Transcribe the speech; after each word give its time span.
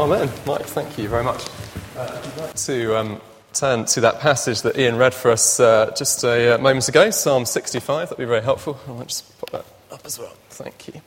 Amen. 0.00 0.30
Mike, 0.46 0.64
thank 0.64 0.96
you 0.96 1.10
very 1.10 1.22
much. 1.22 1.44
Uh, 1.94 2.22
like 2.38 2.54
to 2.54 2.96
um, 2.96 3.20
turn 3.52 3.84
to 3.84 4.00
that 4.00 4.18
passage 4.18 4.62
that 4.62 4.78
Ian 4.78 4.96
read 4.96 5.12
for 5.12 5.30
us 5.30 5.60
uh, 5.60 5.94
just 5.94 6.24
a 6.24 6.54
uh, 6.54 6.58
moment 6.58 6.88
ago, 6.88 7.10
Psalm 7.10 7.44
65. 7.44 8.08
That'd 8.08 8.16
be 8.16 8.24
very 8.24 8.40
helpful. 8.40 8.80
I 8.88 8.92
might 8.92 9.08
just 9.08 9.38
pop 9.38 9.50
that 9.50 9.66
up 9.92 10.00
as 10.06 10.18
well. 10.18 10.32
Thank 10.48 10.88
you. 10.88 11.02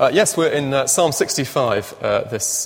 Uh, 0.00 0.10
yes, 0.10 0.38
we're 0.38 0.48
in 0.48 0.72
uh, 0.72 0.86
Psalm 0.86 1.12
65 1.12 1.96
uh, 2.00 2.22
this, 2.22 2.64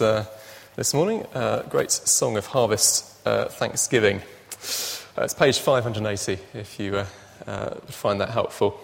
this 0.76 0.94
morning. 0.94 1.26
great 1.68 1.90
song 1.90 2.36
of 2.36 2.46
harvest, 2.46 3.04
thanksgiving. 3.24 4.22
it's 4.60 5.34
page 5.36 5.58
580 5.58 6.38
if 6.54 6.78
you 6.78 7.02
find 7.88 8.20
that 8.20 8.30
helpful. 8.30 8.78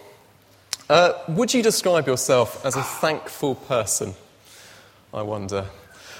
would 1.28 1.54
you 1.54 1.62
describe 1.62 2.08
yourself 2.08 2.66
as 2.66 2.74
a 2.74 2.82
thankful 2.82 3.54
person? 3.54 4.14
I 5.14 5.22
wonder. 5.22 5.64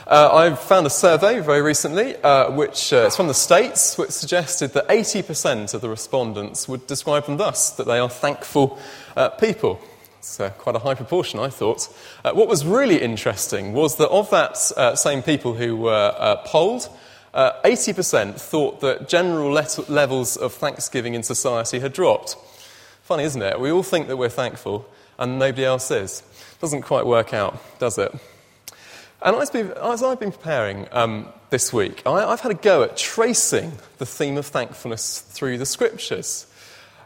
Uh, 0.08 0.30
I 0.32 0.54
found 0.54 0.86
a 0.86 0.90
survey 0.90 1.40
very 1.40 1.60
recently, 1.60 2.16
uh, 2.16 2.50
which 2.52 2.94
uh, 2.94 3.08
is 3.08 3.16
from 3.16 3.28
the 3.28 3.34
States, 3.34 3.98
which 3.98 4.08
suggested 4.08 4.72
that 4.72 4.88
80% 4.88 5.74
of 5.74 5.82
the 5.82 5.90
respondents 5.90 6.66
would 6.66 6.86
describe 6.86 7.26
them 7.26 7.36
thus 7.36 7.72
that 7.72 7.86
they 7.86 7.98
are 7.98 8.08
thankful 8.08 8.78
uh, 9.18 9.28
people. 9.28 9.78
It's 10.16 10.40
uh, 10.40 10.48
quite 10.48 10.76
a 10.76 10.78
high 10.78 10.94
proportion, 10.94 11.40
I 11.40 11.50
thought. 11.50 11.94
Uh, 12.24 12.32
what 12.32 12.48
was 12.48 12.64
really 12.64 13.02
interesting 13.02 13.74
was 13.74 13.96
that 13.96 14.08
of 14.08 14.30
that 14.30 14.56
same 14.98 15.22
people 15.22 15.52
who 15.52 15.76
were 15.76 16.40
polled, 16.46 16.88
80% 17.34 18.40
thought 18.40 18.80
that 18.80 19.10
general 19.10 19.52
let- 19.52 19.90
levels 19.90 20.38
of 20.38 20.54
thanksgiving 20.54 21.12
in 21.12 21.22
society 21.22 21.80
had 21.80 21.92
dropped. 21.92 22.34
Funny, 23.02 23.24
isn't 23.24 23.42
it? 23.42 23.60
We 23.60 23.70
all 23.70 23.82
think 23.82 24.08
that 24.08 24.16
we're 24.16 24.30
thankful, 24.30 24.88
and 25.18 25.38
nobody 25.38 25.66
else 25.66 25.90
is. 25.90 26.22
Doesn't 26.62 26.80
quite 26.80 27.04
work 27.04 27.34
out, 27.34 27.62
does 27.78 27.98
it? 27.98 28.18
And 29.20 29.36
as, 29.36 30.02
I've 30.02 30.20
been 30.20 30.30
preparing 30.30 30.86
um, 30.92 31.28
this 31.50 31.72
week, 31.72 32.02
I, 32.06 32.20
have 32.20 32.40
had 32.40 32.52
a 32.52 32.54
go 32.54 32.84
at 32.84 32.96
tracing 32.96 33.72
the 33.98 34.06
theme 34.06 34.36
of 34.36 34.46
thankfulness 34.46 35.20
through 35.20 35.58
the 35.58 35.66
scriptures. 35.66 36.46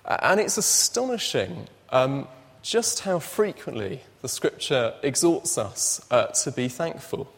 And 0.05 0.39
it's 0.39 0.59
astonishing 0.59 1.69
um, 1.91 2.29
just 2.61 3.01
how 3.01 3.19
frequently 3.19 4.03
the 4.21 4.29
scripture 4.29 4.95
exhorts 5.03 5.57
us 5.57 6.05
uh, 6.11 6.27
to 6.27 6.53
be 6.53 6.69
thankful, 6.69 7.33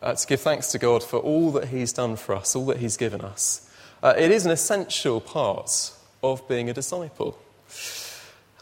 uh, 0.00 0.14
to 0.14 0.26
give 0.26 0.40
thanks 0.40 0.70
to 0.72 0.78
God 0.78 1.02
for 1.02 1.18
all 1.18 1.50
that 1.52 1.68
He's 1.68 1.92
done 1.92 2.14
for 2.14 2.36
us, 2.36 2.54
all 2.54 2.66
that 2.66 2.78
He's 2.78 2.96
given 2.96 3.22
us. 3.22 3.68
Uh, 4.02 4.14
it 4.16 4.30
is 4.30 4.46
an 4.46 4.52
essential 4.52 5.20
part 5.20 5.92
of 6.22 6.46
being 6.48 6.70
a 6.70 6.72
disciple. 6.72 7.38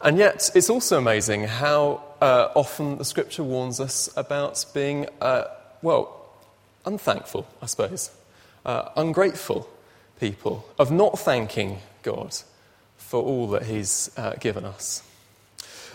And 0.05 0.19
yet, 0.19 0.51
it's 0.53 0.69
also 0.69 0.99
amazing 0.99 1.45
how 1.45 2.03
uh, 2.21 2.49
often 2.53 2.99
the 2.99 3.05
scripture 3.05 3.41
warns 3.41 3.79
us 3.79 4.07
about 4.15 4.63
being, 4.71 5.07
uh, 5.19 5.45
well, 5.81 6.29
unthankful, 6.85 7.47
I 7.59 7.65
suppose, 7.65 8.11
uh, 8.67 8.89
ungrateful 8.95 9.67
people, 10.19 10.63
of 10.77 10.91
not 10.91 11.17
thanking 11.17 11.79
God 12.03 12.35
for 12.97 13.23
all 13.23 13.47
that 13.47 13.63
He's 13.63 14.11
uh, 14.15 14.35
given 14.39 14.63
us. 14.63 15.01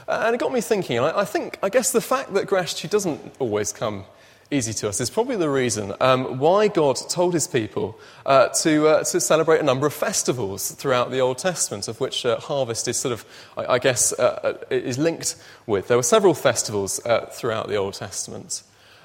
Uh, 0.09 0.25
and 0.27 0.35
it 0.35 0.39
got 0.39 0.53
me 0.53 0.61
thinking, 0.61 0.99
I, 0.99 1.21
I 1.21 1.25
think, 1.25 1.61
I 1.63 1.69
guess 1.69 1.93
the 1.93 2.01
fact 2.01 2.35
that 2.35 2.49
gratitude 2.49 2.91
doesn't 2.91 3.21
always 3.39 3.73
come 3.73 4.07
easy 4.51 4.73
to 4.73 4.89
us 4.89 5.01
is 5.01 5.11
probably 5.11 5.37
the 5.37 5.49
reason 5.49 5.95
um, 6.01 6.39
why 6.39 6.69
God 6.69 6.97
told 7.09 7.35
his 7.35 7.47
people 7.47 7.99
uh, 8.27 8.49
to, 8.49 8.89
uh, 8.89 9.05
to 9.05 9.21
celebrate 9.21 9.61
a 9.61 9.65
number 9.65 9.87
of 9.87 9.95
festivals 9.95 10.73
throughout 10.73 11.11
the 11.11 11.21
Old 11.21 11.39
Testament, 11.39 11.87
of 11.87 12.01
which 12.01 12.27
uh, 12.27 12.39
harvest 12.41 12.89
is 12.89 12.97
sort 12.97 13.13
of, 13.13 13.25
I, 13.57 13.75
I 13.75 13.79
guess, 13.79 14.13
uh, 14.13 14.57
uh, 14.71 14.75
is 14.75 14.99
linked 14.99 15.37
with. 15.67 15.89
There 15.89 15.97
were 15.97 16.03
several 16.03 16.35
festivals 16.35 17.05
uh, 17.07 17.27
throughout 17.27 17.69
the 17.69 17.77
Old 17.77 17.95
Testament, 17.95 18.63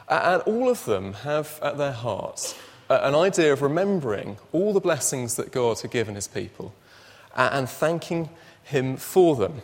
and 0.10 0.42
all 0.44 0.70
of 0.70 0.86
them 0.86 1.14
have 1.14 1.60
at 1.62 1.78
their 1.78 1.92
heart 1.92 2.56
an 2.90 3.16
idea 3.16 3.52
of 3.52 3.62
remembering 3.62 4.38
all 4.52 4.72
the 4.73 4.80
blessings 4.80 5.36
that 5.36 5.52
God 5.52 5.80
had 5.80 5.90
given 5.90 6.16
his 6.16 6.28
people 6.28 6.73
and 7.36 7.68
thanking 7.68 8.30
him 8.64 8.98
for 8.98 9.36
them. 9.36 9.61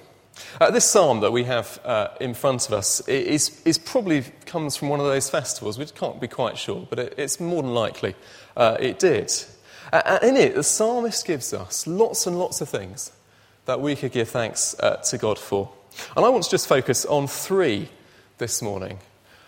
Uh, 0.60 0.72
this 0.72 0.86
psalm 0.86 1.20
that 1.20 1.32
we 1.32 1.44
have 1.44 1.80
uh, 1.84 2.10
in 2.20 2.34
front 2.34 2.68
of 2.68 2.74
us 2.74 3.08
is, 3.08 3.62
is, 3.66 3.78
probably 3.78 4.24
comes 4.46 4.76
from 4.76 4.90
one 4.90 5.00
of 5.00 5.06
those 5.06 5.30
festivals. 5.30 5.78
We 5.78 5.86
can't 5.86 6.20
be 6.20 6.28
quite 6.28 6.58
sure, 6.58 6.88
but 6.90 7.00
it, 7.00 7.16
it's 7.18 7.40
more 7.40 7.62
than 7.62 7.74
likely 7.74 8.16
uh, 8.56 8.78
it 8.80 9.00
did. 9.00 9.32
in 10.24 10.38
it, 10.38 10.56
the 10.56 10.64
psalmist 10.64 11.26
gives 11.26 11.54
us 11.54 11.86
lots 11.86 12.28
and 12.28 12.40
lots 12.40 12.62
of 12.62 12.70
things 12.70 13.12
that 13.66 13.82
we 13.82 13.96
could 13.96 14.12
give 14.12 14.30
thanks 14.30 14.76
uh, 14.80 14.98
to 14.98 15.18
God 15.18 15.38
for. 15.38 15.72
And 16.16 16.26
I 16.26 16.30
want 16.30 16.44
to 16.44 16.50
just 16.50 16.68
focus 16.68 17.06
on 17.06 17.28
three 17.28 17.90
this 18.38 18.62
morning. 18.62 19.00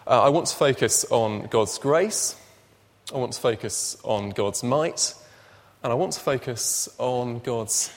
Uh, 0.05 0.23
I 0.23 0.29
want 0.29 0.47
to 0.47 0.55
focus 0.55 1.05
on 1.09 1.47
God's 1.47 1.77
grace, 1.77 2.35
I 3.13 3.17
want 3.17 3.33
to 3.33 3.39
focus 3.39 3.97
on 4.03 4.29
God's 4.31 4.63
might, 4.63 5.13
and 5.81 5.91
I 5.91 5.95
want 5.95 6.13
to 6.13 6.19
focus 6.19 6.89
on 6.97 7.39
God's 7.39 7.91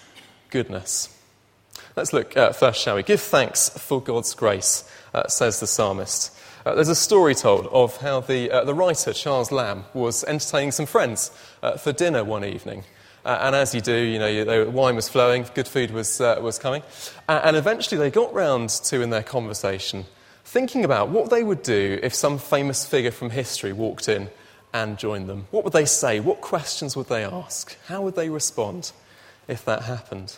goodness. 0.51 1.16
Let's 1.97 2.13
look 2.13 2.37
uh, 2.37 2.53
first, 2.53 2.83
shall 2.83 2.97
we? 2.97 3.03
Give 3.03 3.19
thanks 3.19 3.71
for 3.71 4.03
God's 4.03 4.35
grace, 4.35 4.85
uh, 5.15 5.29
says 5.29 5.61
the 5.61 5.67
psalmist. 5.67 6.31
Uh, 6.67 6.75
there's 6.75 6.91
a 6.91 6.95
story 6.95 7.35
told 7.35 7.69
of 7.69 7.97
how 7.97 8.21
the, 8.21 8.51
uh, 8.51 8.65
the 8.65 8.75
writer, 8.75 9.15
Charles 9.15 9.51
Lamb, 9.51 9.87
was 9.95 10.23
entertaining 10.25 10.73
some 10.73 10.85
friends 10.85 11.31
uh, 11.63 11.79
for 11.79 11.93
dinner 11.93 12.23
one 12.23 12.45
evening. 12.45 12.85
Uh, 13.25 13.39
and 13.41 13.57
as 13.57 13.75
you 13.75 13.81
do, 13.81 13.97
you 13.97 14.19
know, 14.19 14.45
the 14.45 14.71
wine 14.71 14.95
was 14.95 15.09
flowing, 15.09 15.47
good 15.55 15.67
food 15.67 15.91
was, 15.91 16.21
was 16.21 16.59
coming. 16.59 16.83
and 17.29 17.57
eventually 17.57 17.99
they 17.99 18.11
got 18.11 18.31
round 18.35 18.69
to, 18.69 19.01
in 19.01 19.09
their 19.09 19.23
conversation, 19.23 20.05
thinking 20.45 20.85
about 20.85 21.09
what 21.09 21.31
they 21.31 21.43
would 21.43 21.63
do 21.63 21.99
if 22.03 22.15
some 22.15 22.37
famous 22.37 22.87
figure 22.87 23.11
from 23.11 23.31
history 23.31 23.73
walked 23.73 24.07
in 24.07 24.29
and 24.75 24.99
joined 24.99 25.31
them. 25.31 25.47
What 25.51 25.65
would 25.65 25.73
they 25.73 25.87
say? 25.87 26.21
What 26.21 26.43
questions 26.43 26.95
would 26.95 27.09
they 27.09 27.25
ask? 27.25 27.75
How 27.87 28.03
would 28.03 28.17
they 28.17 28.29
respond 28.29 28.93
if 29.49 29.65
that 29.65 29.85
happened? 29.85 30.37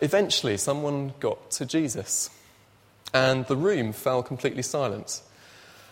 Eventually, 0.00 0.56
someone 0.56 1.14
got 1.20 1.50
to 1.52 1.66
Jesus, 1.66 2.30
and 3.12 3.46
the 3.46 3.56
room 3.56 3.92
fell 3.92 4.22
completely 4.22 4.62
silent. 4.62 5.22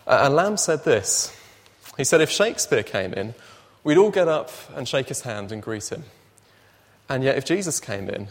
Uh, 0.06 0.22
and 0.25 0.34
Lamb 0.34 0.56
said 0.56 0.84
this 0.84 1.37
He 1.97 2.05
said, 2.05 2.21
If 2.21 2.31
Shakespeare 2.31 2.83
came 2.83 3.12
in, 3.12 3.34
we'd 3.83 3.99
all 3.99 4.11
get 4.11 4.28
up 4.28 4.50
and 4.75 4.87
shake 4.89 5.09
his 5.09 5.22
hand 5.22 5.50
and 5.50 5.62
greet 5.62 5.91
him. 5.91 6.05
And 7.09 7.25
yet, 7.25 7.37
if 7.37 7.44
Jesus 7.44 7.81
came 7.81 8.09
in, 8.09 8.28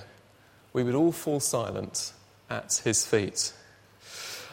we 0.73 0.83
would 0.83 0.95
all 0.95 1.11
fall 1.11 1.39
silent 1.39 2.13
at 2.49 2.81
his 2.83 3.05
feet. 3.05 3.53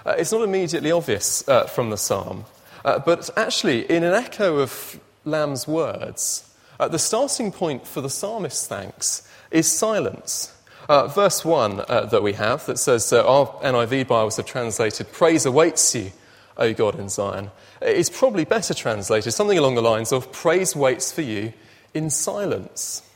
Uh, 0.05 0.15
it's 0.19 0.33
not 0.33 0.43
immediately 0.43 0.91
obvious 0.91 1.47
uh, 1.49 1.65
from 1.65 1.91
the 1.91 1.97
psalm, 1.97 2.45
uh, 2.85 2.99
but 2.99 3.31
actually, 3.37 3.89
in 3.91 4.03
an 4.03 4.15
echo 4.15 4.59
of 4.59 4.99
Lamb's 5.25 5.69
words, 5.69 6.49
uh, 6.81 6.89
the 6.89 6.99
starting 6.99 7.53
point 7.53 7.87
for 7.87 8.01
the 8.01 8.11
psalmist's 8.11 8.67
thanks 8.67 9.29
is 9.53 9.71
silence. 9.71 10.53
Uh, 10.89 11.07
verse 11.07 11.45
1 11.45 11.85
uh, 11.89 12.07
that 12.07 12.23
we 12.25 12.33
have 12.33 12.67
that 12.67 12.77
says, 12.77 13.13
uh, 13.13 13.25
Our 13.25 13.47
NIV 13.63 14.09
Bibles 14.09 14.37
have 14.37 14.47
translated, 14.47 15.13
Praise 15.13 15.47
awaits 15.47 15.95
you, 15.95 16.11
O 16.57 16.75
God 16.75 16.99
in 16.99 17.09
Zion. 17.09 17.53
It's 17.81 18.11
probably 18.11 18.45
better 18.45 18.75
translated, 18.75 19.33
something 19.33 19.59
along 19.59 19.77
the 19.77 19.83
lines 19.83 20.11
of, 20.11 20.33
Praise 20.33 20.75
waits 20.75 21.13
for 21.13 21.23
you 21.23 21.53
in 21.95 22.11
silence. 22.11 23.09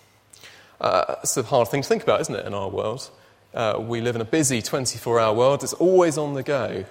Uh, 0.80 1.16
it's 1.22 1.36
a 1.36 1.42
hard 1.42 1.66
thing 1.66 1.82
to 1.82 1.88
think 1.88 2.04
about, 2.04 2.20
isn't 2.20 2.36
it, 2.36 2.46
in 2.46 2.54
our 2.54 2.68
world? 2.68 3.10
Uh, 3.52 3.76
we 3.80 4.00
live 4.00 4.14
in 4.14 4.20
a 4.20 4.26
busy 4.26 4.62
24 4.62 5.18
hour 5.18 5.34
world, 5.34 5.64
it's 5.64 5.72
always 5.72 6.16
on 6.16 6.34
the 6.34 6.44
go. 6.44 6.84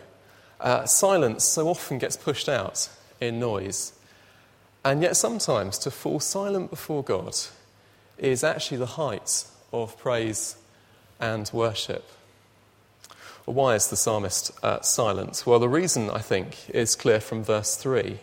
Uh, 0.60 0.86
silence 0.86 1.46
so 1.46 1.70
often 1.70 2.00
gets 2.00 2.18
pushed 2.18 2.50
out 2.50 2.90
in 3.22 3.40
noise. 3.40 3.94
And 4.84 5.02
yet, 5.02 5.16
sometimes 5.16 5.78
to 5.80 5.92
fall 5.92 6.20
silent 6.20 6.70
before 6.70 7.02
God 7.02 7.34
is 8.18 8.44
actually 8.44 8.78
the 8.78 8.86
height 8.86 9.46
of 9.72 9.98
praise 9.98 10.58
and 11.20 11.50
worship. 11.54 12.10
Why 13.46 13.76
is 13.76 13.90
the 13.90 13.96
psalmist 13.96 14.52
uh, 14.64 14.82
silent? 14.82 15.44
Well, 15.46 15.60
the 15.60 15.70
reason, 15.70 16.10
I 16.10 16.20
think, 16.20 16.70
is 16.70 16.96
clear 16.96 17.20
from 17.20 17.44
verse 17.44 17.76
3. 17.76 18.20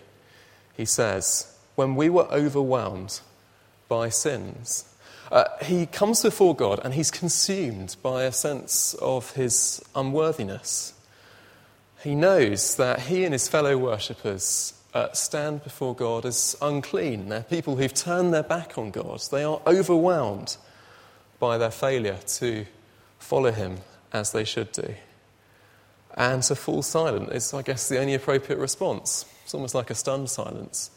He 0.76 0.84
says, 0.84 1.56
When 1.76 1.94
we 1.94 2.08
were 2.10 2.26
overwhelmed 2.32 3.20
by 3.88 4.08
sins, 4.08 4.92
uh, 5.30 5.44
he 5.62 5.86
comes 5.86 6.22
before 6.22 6.56
God 6.56 6.80
and 6.82 6.92
he's 6.92 7.10
consumed 7.10 7.96
by 8.02 8.24
a 8.24 8.32
sense 8.32 8.94
of 8.94 9.32
his 9.34 9.82
unworthiness. 9.94 10.92
He 12.02 12.16
knows 12.16 12.76
that 12.76 13.02
he 13.02 13.24
and 13.24 13.32
his 13.32 13.48
fellow 13.48 13.78
worshippers 13.78 14.74
uh, 14.92 15.12
stand 15.12 15.62
before 15.62 15.94
God 15.94 16.26
as 16.26 16.56
unclean. 16.60 17.28
They're 17.28 17.44
people 17.44 17.76
who've 17.76 17.94
turned 17.94 18.34
their 18.34 18.42
back 18.42 18.76
on 18.76 18.90
God. 18.90 19.22
They 19.30 19.44
are 19.44 19.60
overwhelmed 19.66 20.56
by 21.38 21.58
their 21.58 21.70
failure 21.70 22.18
to 22.26 22.66
follow 23.22 23.52
him 23.52 23.78
as 24.12 24.32
they 24.32 24.44
should 24.44 24.72
do. 24.72 24.94
And 26.14 26.42
to 26.44 26.54
fall 26.54 26.82
silent 26.82 27.30
is, 27.32 27.54
I 27.54 27.62
guess, 27.62 27.88
the 27.88 27.98
only 27.98 28.14
appropriate 28.14 28.58
response. 28.58 29.24
It's 29.44 29.54
almost 29.54 29.74
like 29.74 29.90
a 29.90 29.94
stunned 29.94 30.28
silence. 30.28 30.90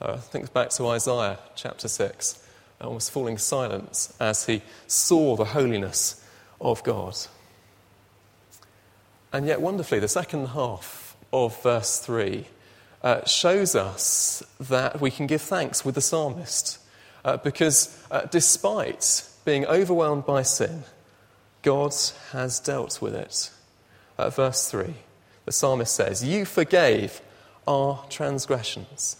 Uh, 0.00 0.18
think 0.18 0.52
back 0.52 0.70
to 0.70 0.86
Isaiah 0.88 1.38
chapter 1.56 1.88
6, 1.88 2.42
almost 2.80 3.10
falling 3.10 3.38
silent 3.38 4.12
as 4.20 4.46
he 4.46 4.62
saw 4.86 5.36
the 5.36 5.46
holiness 5.46 6.22
of 6.60 6.82
God. 6.82 7.16
And 9.32 9.46
yet, 9.46 9.60
wonderfully, 9.60 10.00
the 10.00 10.08
second 10.08 10.48
half 10.48 11.16
of 11.32 11.62
verse 11.62 11.98
3 12.00 12.46
uh, 13.02 13.24
shows 13.24 13.74
us 13.74 14.42
that 14.60 15.00
we 15.00 15.10
can 15.10 15.26
give 15.26 15.42
thanks 15.42 15.84
with 15.84 15.94
the 15.94 16.00
psalmist. 16.00 16.78
Uh, 17.24 17.36
because 17.36 18.02
uh, 18.10 18.22
despite 18.30 19.28
being 19.44 19.66
overwhelmed 19.66 20.24
by 20.24 20.42
sin, 20.42 20.84
God 21.62 21.94
has 22.32 22.60
dealt 22.60 23.00
with 23.02 23.14
it. 23.14 23.50
Uh, 24.16 24.30
verse 24.30 24.70
3, 24.70 24.94
the 25.44 25.52
psalmist 25.52 25.94
says, 25.94 26.24
You 26.24 26.44
forgave 26.44 27.20
our 27.66 28.04
transgressions. 28.08 29.16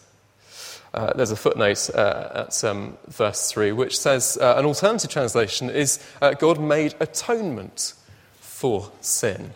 Uh, 0.94 1.12
there's 1.14 1.30
a 1.30 1.36
footnote 1.36 1.90
uh, 1.94 2.46
at 2.46 2.64
um, 2.64 2.96
verse 3.08 3.52
3 3.52 3.72
which 3.72 3.98
says 3.98 4.38
uh, 4.40 4.54
an 4.56 4.64
alternative 4.64 5.10
translation 5.10 5.68
is 5.68 6.02
uh, 6.22 6.32
God 6.32 6.58
made 6.58 6.94
atonement 6.98 7.92
for 8.40 8.90
sin. 9.02 9.52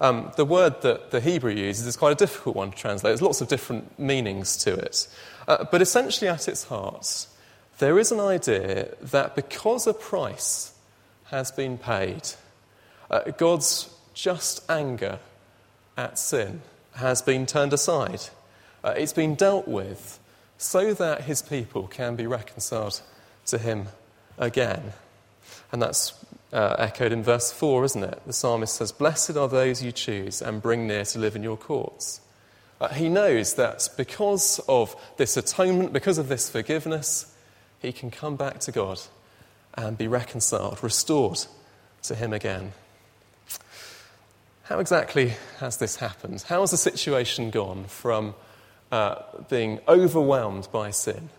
Um, 0.00 0.32
the 0.36 0.44
word 0.44 0.82
that 0.82 1.10
the 1.10 1.20
Hebrew 1.20 1.52
uses 1.52 1.86
is 1.86 1.96
quite 1.96 2.12
a 2.12 2.16
difficult 2.16 2.56
one 2.56 2.70
to 2.70 2.76
translate. 2.76 3.10
There's 3.10 3.22
lots 3.22 3.40
of 3.40 3.48
different 3.48 3.98
meanings 3.98 4.56
to 4.58 4.74
it. 4.74 5.06
Uh, 5.46 5.64
but 5.70 5.82
essentially, 5.82 6.28
at 6.28 6.48
its 6.48 6.64
heart, 6.64 7.26
there 7.78 7.98
is 7.98 8.10
an 8.10 8.20
idea 8.20 8.94
that 9.00 9.36
because 9.36 9.86
a 9.86 9.94
price 9.94 10.71
has 11.32 11.50
been 11.50 11.76
paid, 11.78 12.22
uh, 13.10 13.32
God's 13.36 13.92
just 14.14 14.70
anger 14.70 15.18
at 15.96 16.18
sin 16.18 16.60
has 16.94 17.22
been 17.22 17.46
turned 17.46 17.72
aside. 17.72 18.20
it's 18.84 19.12
been 19.12 19.34
dealt 19.34 19.66
with 19.66 20.20
so 20.58 20.94
that 20.94 21.22
his 21.22 21.42
people 21.42 21.88
can 21.88 22.14
be 22.14 22.26
reconciled 22.26 23.00
to 23.46 23.58
him 23.58 23.88
again. 24.38 24.92
And 25.72 25.80
that's 25.80 26.12
uh, 26.52 26.76
echoed 26.78 27.12
in 27.12 27.22
verse 27.22 27.50
4, 27.50 27.84
isn't 27.84 28.04
it? 28.04 28.20
The 28.26 28.32
psalmist 28.32 28.74
says, 28.76 28.92
Blessed 28.92 29.36
are 29.36 29.48
those 29.48 29.82
you 29.82 29.90
choose 29.90 30.42
and 30.42 30.60
bring 30.60 30.86
near 30.86 31.04
to 31.06 31.18
live 31.18 31.34
in 31.34 31.42
your 31.42 31.56
courts. 31.56 32.20
Uh, 32.80 32.88
he 32.88 33.08
knows 33.08 33.54
that 33.54 33.88
because 33.96 34.60
of 34.68 34.94
this 35.16 35.36
atonement, 35.36 35.92
because 35.92 36.18
of 36.18 36.28
this 36.28 36.50
forgiveness, 36.50 37.34
he 37.80 37.92
can 37.92 38.10
come 38.10 38.36
back 38.36 38.58
to 38.60 38.72
God 38.72 39.00
and 39.74 39.96
be 39.96 40.08
reconciled, 40.08 40.82
restored 40.82 41.46
to 42.02 42.14
him 42.14 42.32
again. 42.32 42.72
How 44.64 44.78
exactly 44.78 45.34
has 45.58 45.76
this 45.76 45.96
happened? 45.96 46.42
How 46.48 46.60
has 46.60 46.70
the 46.70 46.76
situation 46.76 47.50
gone 47.50 47.84
from 47.84 48.34
uh, 48.92 49.22
being 49.48 49.80
overwhelmed 49.88 50.68
by 50.70 50.90
sin 50.90 51.30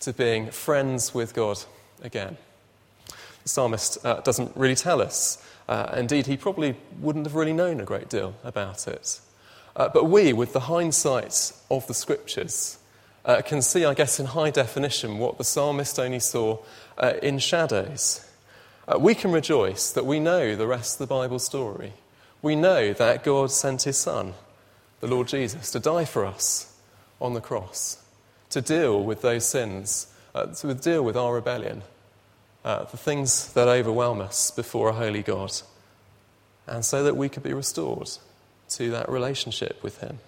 to 0.00 0.12
being 0.12 0.50
friends 0.50 1.14
with 1.14 1.34
God 1.34 1.58
again. 2.02 2.36
The 3.44 3.48
psalmist 3.48 4.04
uh, 4.04 4.20
doesn't 4.20 4.56
really 4.56 4.74
tell 4.74 5.00
us. 5.00 5.42
Uh, 5.68 5.94
indeed, 5.96 6.26
he 6.26 6.36
probably 6.36 6.76
wouldn't 7.00 7.24
have 7.24 7.34
really 7.34 7.52
known 7.52 7.80
a 7.80 7.84
great 7.84 8.08
deal 8.08 8.34
about 8.44 8.86
it. 8.86 9.20
Uh, 9.74 9.88
but 9.88 10.04
we, 10.04 10.32
with 10.32 10.52
the 10.52 10.60
hindsight 10.60 11.52
of 11.70 11.86
the 11.86 11.94
scriptures, 11.94 12.78
uh, 13.24 13.40
can 13.40 13.62
see, 13.62 13.84
I 13.84 13.94
guess, 13.94 14.20
in 14.20 14.26
high 14.26 14.50
definition 14.50 15.18
what 15.18 15.38
the 15.38 15.44
psalmist 15.44 15.98
only 15.98 16.20
saw 16.20 16.58
uh, 17.02 17.14
in 17.22 17.38
shadows. 17.38 18.26
we 18.98 19.14
can 19.14 19.32
rejoice 19.32 19.90
that 19.90 20.06
we 20.06 20.18
know 20.18 20.56
the 20.56 20.66
rest 20.66 20.94
of 20.94 21.08
the 21.08 21.14
Bible 21.14 21.38
story. 21.38 21.92
We 22.40 22.56
know 22.56 22.94
that 22.94 23.22
God 23.24 23.50
sent 23.50 23.82
his 23.82 23.98
Son, 23.98 24.32
the 25.00 25.06
Lord 25.06 25.28
Jesus, 25.28 25.70
to 25.72 25.80
die 25.80 26.06
for 26.06 26.24
us 26.24 26.74
on 27.20 27.34
the 27.34 27.40
cross 27.40 28.02
to 28.52 28.60
deal 28.60 29.02
with 29.02 29.22
those 29.22 29.46
sins, 29.46 30.06
uh, 30.34 30.46
to 30.46 30.74
deal 30.74 31.02
with 31.02 31.16
our 31.16 31.34
rebellion, 31.34 31.82
uh, 32.64 32.84
the 32.84 32.98
things 32.98 33.50
that 33.54 33.66
overwhelm 33.66 34.20
us 34.20 34.50
before 34.50 34.90
a 34.90 34.92
holy 34.92 35.22
God, 35.22 35.52
and 36.66 36.84
so 36.84 37.02
that 37.02 37.16
we 37.16 37.30
could 37.30 37.42
be 37.42 37.54
restored 37.54 38.10
to 38.68 38.90
that 38.90 39.08
relationship 39.08 39.82
with 39.82 39.98
Him. 40.00 40.18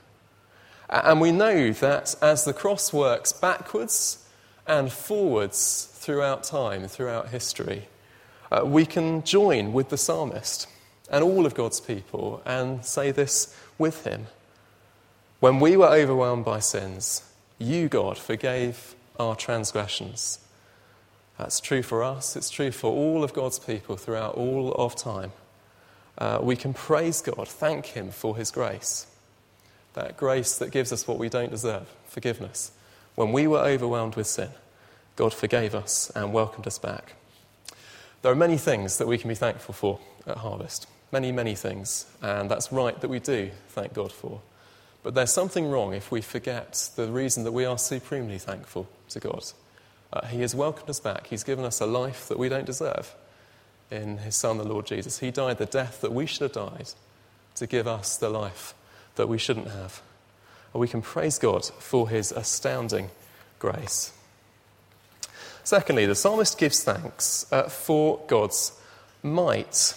And 0.88 1.21
we 1.21 1.32
know 1.32 1.73
that 1.73 2.15
as 2.23 2.47
the 2.47 2.55
cross 2.55 2.94
works 2.94 3.32
backwards 3.32 4.24
and 4.66 4.93
forwards 4.93 5.88
throughout 5.93 6.44
time, 6.44 6.87
throughout 6.88 7.28
history, 7.28 7.88
uh, 8.50 8.62
we 8.64 8.87
can 8.87 9.22
join 9.22 9.72
with 9.72 9.88
the 9.88 9.96
psalmist 9.96 10.69
and 11.11 11.22
all 11.22 11.46
of 11.46 11.55
God's 11.55 11.81
people 11.81 12.43
and 12.44 12.84
say 12.84 13.11
this 13.11 13.56
with 13.78 14.05
him. 14.05 14.26
When 15.40 15.61
we 15.61 15.76
were 15.76 15.88
overwhelmed 15.88 16.44
by 16.44 16.61
sins, 16.61 17.22
you, 17.58 17.88
God, 17.88 18.19
forgave 18.19 18.94
our 19.19 19.37
transgressions. 19.37 20.38
That's 21.38 21.61
true 21.61 21.82
for 21.82 22.02
us, 22.02 22.37
it's 22.37 22.50
true 22.50 22.70
for 22.70 22.93
all 22.93 23.25
of 23.25 23.32
God's 23.32 23.58
people 23.58 23.96
throughout 23.96 24.34
all 24.34 24.72
of 24.72 24.94
time. 24.96 25.32
Uh, 26.16 26.38
we 26.40 26.56
can 26.56 26.72
praise 26.72 27.20
God, 27.20 27.49
thank 27.49 27.87
Him 27.87 28.11
for 28.11 28.37
His 28.37 28.50
grace. 28.50 29.06
That 29.94 30.16
grace 30.16 30.58
that 30.58 30.70
gives 30.70 30.93
us 30.93 31.06
what 31.06 31.19
we 31.19 31.28
don't 31.28 31.50
deserve 31.50 31.88
forgiveness. 32.06 32.72
When 33.14 33.32
we 33.32 33.46
were 33.46 33.61
overwhelmed 33.61 34.16
with 34.16 34.26
sin, 34.26 34.50
God 35.16 35.32
forgave 35.32 35.75
us 35.75 36.11
and 36.14 36.32
welcomed 36.32 36.66
us 36.66 36.78
back. 36.78 37.14
There 38.22 38.32
are 38.32 38.37
many 38.37 38.56
things 38.56 38.99
that 38.99 39.06
we 39.06 39.19
can 39.19 39.28
be 39.28 39.34
thankful 39.34 39.75
for 39.75 40.00
at 40.26 40.38
Harvest. 40.38 40.87
Many, 41.12 41.31
many 41.31 41.55
things. 41.55 42.06
And 42.22 42.50
that's 42.50 42.72
right 42.72 43.00
that 43.00 43.08
we 43.08 43.20
do 43.20 43.50
thank 43.69 43.93
God 43.93 44.11
for. 44.11 44.40
But 45.02 45.14
there's 45.14 45.32
something 45.32 45.69
wrong 45.69 45.93
if 45.93 46.11
we 46.11 46.22
forget 46.22 46.90
the 46.96 47.06
reason 47.08 47.44
that 47.44 47.52
we 47.52 47.66
are 47.66 47.78
supremely 47.78 48.38
thankful 48.38 48.88
to 49.11 49.20
God. 49.20 49.44
Uh, 50.12 50.26
he 50.26 50.40
has 50.40 50.55
welcomed 50.55 50.88
us 50.88 51.00
back. 51.00 51.26
He's 51.26 51.44
given 51.44 51.64
us 51.64 51.81
a 51.81 51.87
life 51.87 52.28
that 52.28 52.38
we 52.38 52.49
don't 52.49 52.64
deserve 52.64 53.14
in 53.90 54.19
His 54.19 54.34
Son, 54.34 54.58
the 54.58 54.64
Lord 54.64 54.87
Jesus. 54.87 55.19
He 55.19 55.31
died 55.31 55.58
the 55.58 55.66
death 55.66 56.00
that 56.00 56.12
we 56.12 56.26
should 56.26 56.43
have 56.43 56.52
died 56.52 56.88
to 57.56 57.66
give 57.66 57.87
us 57.87 58.16
the 58.16 58.31
life 58.31 58.75
that 59.16 59.28
we 59.28 59.38
shouldn't 59.38 59.69
have. 59.69 60.02
We 60.75 60.88
can 60.88 61.03
praise 61.03 61.38
God 61.38 61.65
for 61.79 62.09
His 62.09 62.32
astounding 62.32 63.11
grace. 63.61 64.12
Secondly, 65.62 66.05
the 66.05 66.15
psalmist 66.15 66.59
gives 66.59 66.82
thanks 66.82 67.47
uh, 67.50 67.69
for 67.69 68.21
God's 68.26 68.73
might. 69.23 69.97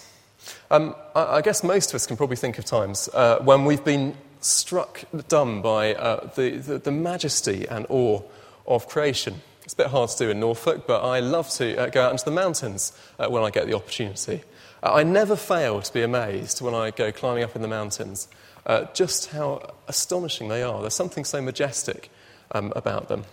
Um, 0.70 0.94
I, 1.14 1.36
I, 1.36 1.42
guess 1.42 1.62
most 1.62 1.90
of 1.90 1.96
us 1.96 2.06
can 2.06 2.16
probably 2.16 2.36
think 2.36 2.58
of 2.58 2.64
times 2.64 3.10
uh, 3.12 3.38
when 3.40 3.64
we've 3.64 3.84
been 3.84 4.16
struck 4.40 5.04
dumb 5.28 5.60
by 5.60 5.94
uh, 5.94 6.30
the, 6.36 6.56
the, 6.56 6.78
the, 6.78 6.92
majesty 6.92 7.66
and 7.68 7.84
awe 7.90 8.22
of 8.66 8.88
creation. 8.88 9.42
It's 9.64 9.74
a 9.74 9.76
bit 9.76 9.88
hard 9.88 10.08
to 10.10 10.18
do 10.18 10.30
in 10.30 10.40
Norfolk, 10.40 10.86
but 10.86 11.04
I 11.04 11.20
love 11.20 11.50
to 11.50 11.76
uh, 11.76 11.86
go 11.88 12.02
out 12.02 12.12
into 12.12 12.24
the 12.24 12.30
mountains 12.30 12.92
uh, 13.18 13.28
when 13.28 13.42
I 13.42 13.50
get 13.50 13.66
the 13.66 13.74
opportunity. 13.74 14.42
Uh, 14.82 14.94
I 14.94 15.02
never 15.02 15.36
fail 15.36 15.82
to 15.82 15.92
be 15.92 16.02
amazed 16.02 16.62
when 16.62 16.74
I 16.74 16.92
go 16.92 17.12
climbing 17.12 17.44
up 17.44 17.56
in 17.56 17.62
the 17.62 17.68
mountains 17.68 18.28
uh, 18.68 18.84
just 18.94 19.30
how 19.30 19.74
astonishing 19.88 20.48
they 20.48 20.62
are. 20.62 20.80
There's 20.80 20.94
something 20.94 21.24
so 21.24 21.42
majestic 21.42 22.10
um, 22.52 22.72
about 22.76 23.08
them. 23.08 23.24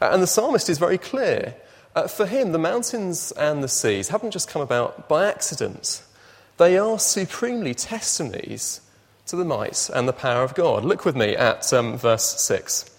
Uh, 0.00 0.10
and 0.12 0.22
the 0.22 0.26
psalmist 0.26 0.70
is 0.70 0.78
very 0.78 0.98
clear. 0.98 1.54
for 2.08 2.26
him, 2.26 2.52
the 2.52 2.58
mountains 2.58 3.32
and 3.32 3.62
the 3.62 3.68
seas 3.68 4.08
haven't 4.08 4.30
just 4.30 4.48
come 4.48 4.62
about 4.62 5.08
by 5.08 5.26
accident. 5.26 6.02
They 6.56 6.78
are 6.78 6.98
supremely 6.98 7.74
testimonies 7.74 8.80
to 9.26 9.36
the 9.36 9.44
might 9.44 9.90
and 9.92 10.08
the 10.08 10.12
power 10.12 10.42
of 10.42 10.54
God. 10.54 10.84
Look 10.84 11.04
with 11.04 11.16
me 11.16 11.36
at 11.36 11.72
um, 11.72 11.98
verse 11.98 12.40
6. 12.40 12.90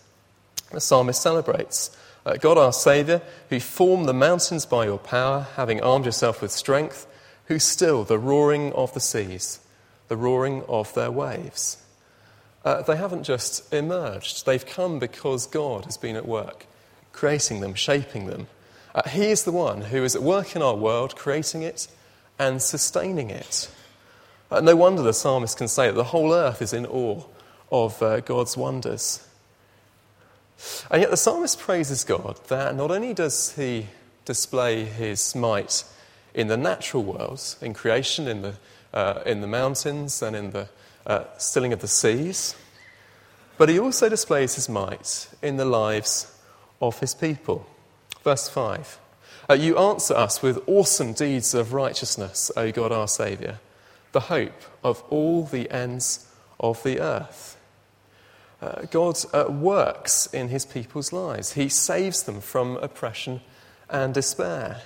The 0.71 0.81
psalmist 0.81 1.21
celebrates 1.21 1.95
uh, 2.25 2.35
God 2.35 2.57
our 2.57 2.73
Saviour, 2.73 3.21
who 3.49 3.61
formed 3.61 4.07
the 4.07 4.13
mountains 4.13 4.65
by 4.65 4.85
your 4.85 4.97
power, 4.97 5.47
having 5.55 5.81
armed 5.81 6.05
yourself 6.05 6.41
with 6.41 6.51
strength, 6.51 7.07
who 7.45 7.57
still 7.57 8.03
the 8.03 8.19
roaring 8.19 8.73
of 8.73 8.93
the 8.93 8.99
seas, 8.99 9.59
the 10.07 10.17
roaring 10.17 10.63
of 10.67 10.93
their 10.93 11.11
waves. 11.11 11.77
Uh, 12.63 12.81
they 12.81 12.97
haven't 12.97 13.23
just 13.23 13.73
emerged, 13.73 14.45
they've 14.45 14.65
come 14.65 14.99
because 14.99 15.47
God 15.47 15.85
has 15.85 15.97
been 15.97 16.15
at 16.15 16.27
work, 16.27 16.65
creating 17.13 17.61
them, 17.61 17.73
shaping 17.73 18.27
them. 18.27 18.47
Uh, 18.93 19.07
he 19.07 19.27
is 19.27 19.43
the 19.43 19.51
one 19.51 19.81
who 19.81 20.03
is 20.03 20.15
at 20.15 20.23
work 20.23 20.55
in 20.55 20.61
our 20.61 20.75
world, 20.75 21.15
creating 21.15 21.61
it 21.61 21.87
and 22.39 22.61
sustaining 22.61 23.29
it. 23.29 23.69
Uh, 24.49 24.61
no 24.61 24.75
wonder 24.75 25.01
the 25.01 25.13
psalmist 25.13 25.57
can 25.57 25.67
say 25.67 25.87
that 25.87 25.95
the 25.95 26.03
whole 26.05 26.33
earth 26.33 26.61
is 26.61 26.73
in 26.73 26.85
awe 26.85 27.21
of 27.71 28.01
uh, 28.01 28.21
God's 28.21 28.55
wonders. 28.55 29.27
And 30.89 31.01
yet 31.01 31.11
the 31.11 31.17
psalmist 31.17 31.59
praises 31.59 32.03
God 32.03 32.39
that 32.47 32.75
not 32.75 32.91
only 32.91 33.13
does 33.13 33.55
he 33.55 33.87
display 34.25 34.85
his 34.85 35.35
might 35.35 35.83
in 36.33 36.47
the 36.47 36.57
natural 36.57 37.03
world, 37.03 37.55
in 37.61 37.73
creation, 37.73 38.27
in 38.27 38.41
the, 38.41 38.55
uh, 38.97 39.21
in 39.25 39.41
the 39.41 39.47
mountains, 39.47 40.21
and 40.21 40.35
in 40.35 40.51
the 40.51 40.67
uh, 41.05 41.23
stilling 41.37 41.73
of 41.73 41.81
the 41.81 41.87
seas, 41.87 42.55
but 43.57 43.69
he 43.69 43.79
also 43.79 44.09
displays 44.09 44.55
his 44.55 44.67
might 44.67 45.29
in 45.41 45.57
the 45.57 45.65
lives 45.65 46.35
of 46.81 46.99
his 46.99 47.13
people. 47.13 47.65
Verse 48.23 48.49
5 48.49 48.99
uh, 49.49 49.53
You 49.53 49.77
answer 49.77 50.15
us 50.15 50.41
with 50.41 50.63
awesome 50.67 51.13
deeds 51.13 51.53
of 51.53 51.73
righteousness, 51.73 52.51
O 52.57 52.71
God 52.71 52.91
our 52.91 53.07
Saviour 53.07 53.59
the 54.11 54.21
hope 54.21 54.63
of 54.83 55.03
all 55.09 55.43
the 55.43 55.69
ends 55.69 56.25
of 56.59 56.81
the 56.81 56.99
earth. 56.99 57.55
Uh, 58.61 58.81
God 58.89 59.15
uh, 59.31 59.45
works 59.47 60.27
in 60.33 60.47
his 60.47 60.65
people's 60.65 61.13
lives. 61.13 61.53
He 61.53 61.69
saves 61.69 62.23
them 62.23 62.41
from 62.41 62.77
oppression 62.77 63.41
and 63.89 64.13
despair. 64.13 64.81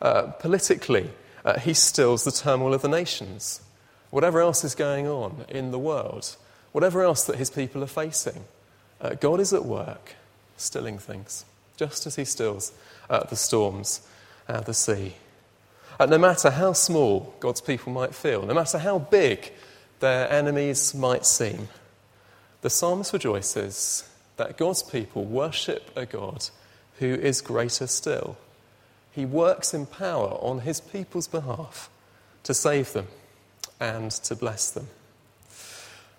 Uh, 0.00 0.22
politically, 0.22 1.10
he 1.54 1.74
stills 1.74 2.24
the 2.24 2.32
turmoil 2.32 2.74
of 2.74 2.82
the 2.82 2.88
nations. 2.88 3.60
Whatever 4.10 4.40
else 4.40 4.64
is 4.64 4.74
going 4.74 5.06
on 5.06 5.44
in 5.48 5.70
the 5.70 5.78
world, 5.78 6.36
whatever 6.72 7.02
else 7.02 7.24
that 7.24 7.36
his 7.36 7.50
people 7.50 7.82
are 7.82 7.88
facing, 7.88 8.44
uh, 9.00 9.14
God 9.14 9.40
is 9.40 9.52
at 9.52 9.64
work, 9.64 10.14
stilling 10.56 10.98
things, 10.98 11.44
just 11.76 12.06
as 12.06 12.16
he 12.16 12.24
stills 12.24 12.72
uh, 13.10 13.24
the 13.24 13.36
storms 13.36 14.06
and 14.48 14.64
the 14.64 14.74
sea. 14.74 15.14
Uh, 15.98 16.06
no 16.06 16.18
matter 16.18 16.50
how 16.50 16.72
small 16.72 17.34
God's 17.40 17.60
people 17.60 17.92
might 17.92 18.14
feel, 18.14 18.44
no 18.44 18.54
matter 18.54 18.78
how 18.78 18.98
big 18.98 19.52
their 20.00 20.30
enemies 20.30 20.94
might 20.94 21.24
seem, 21.24 21.68
the 22.60 22.70
psalmist 22.70 23.12
rejoices 23.12 24.08
that 24.36 24.56
God's 24.56 24.82
people 24.82 25.24
worship 25.24 25.90
a 25.96 26.04
God 26.04 26.48
who 26.98 27.14
is 27.14 27.40
greater 27.40 27.86
still. 27.86 28.36
He 29.16 29.24
works 29.24 29.72
in 29.72 29.86
power 29.86 30.28
on 30.42 30.60
his 30.60 30.78
people's 30.78 31.26
behalf 31.26 31.88
to 32.42 32.52
save 32.52 32.92
them 32.92 33.06
and 33.80 34.10
to 34.10 34.36
bless 34.36 34.70
them. 34.70 34.88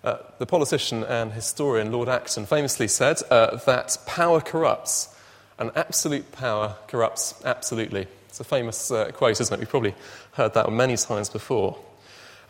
Uh, 0.02 0.16
the 0.40 0.46
politician 0.46 1.04
and 1.04 1.32
historian 1.32 1.92
Lord 1.92 2.08
Acton 2.08 2.46
famously 2.46 2.88
said 2.88 3.18
uh, 3.30 3.54
that 3.66 3.96
power 4.04 4.40
corrupts, 4.40 5.16
and 5.60 5.70
absolute 5.76 6.32
power 6.32 6.74
corrupts 6.88 7.40
absolutely. 7.44 8.08
It's 8.30 8.40
a 8.40 8.44
famous 8.44 8.90
uh, 8.90 9.12
quote, 9.12 9.40
isn't 9.40 9.54
it? 9.54 9.60
We've 9.60 9.68
probably 9.68 9.94
heard 10.32 10.54
that 10.54 10.68
many 10.72 10.96
times 10.96 11.28
before. 11.28 11.78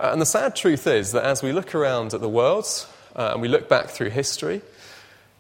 Uh, 0.01 0.09
and 0.13 0.21
the 0.21 0.27
sad 0.27 0.57
truth 0.57 0.87
is 0.87 1.13
that 1.13 1.25
as 1.25 1.43
we 1.43 1.53
look 1.53 1.75
around 1.75 2.15
at 2.15 2.23
the 2.23 2.29
world 2.29 2.65
uh, 3.15 3.33
and 3.35 3.43
we 3.43 3.49
look 3.49 3.69
back 3.69 3.89
through 3.89 4.11
history, 4.11 4.63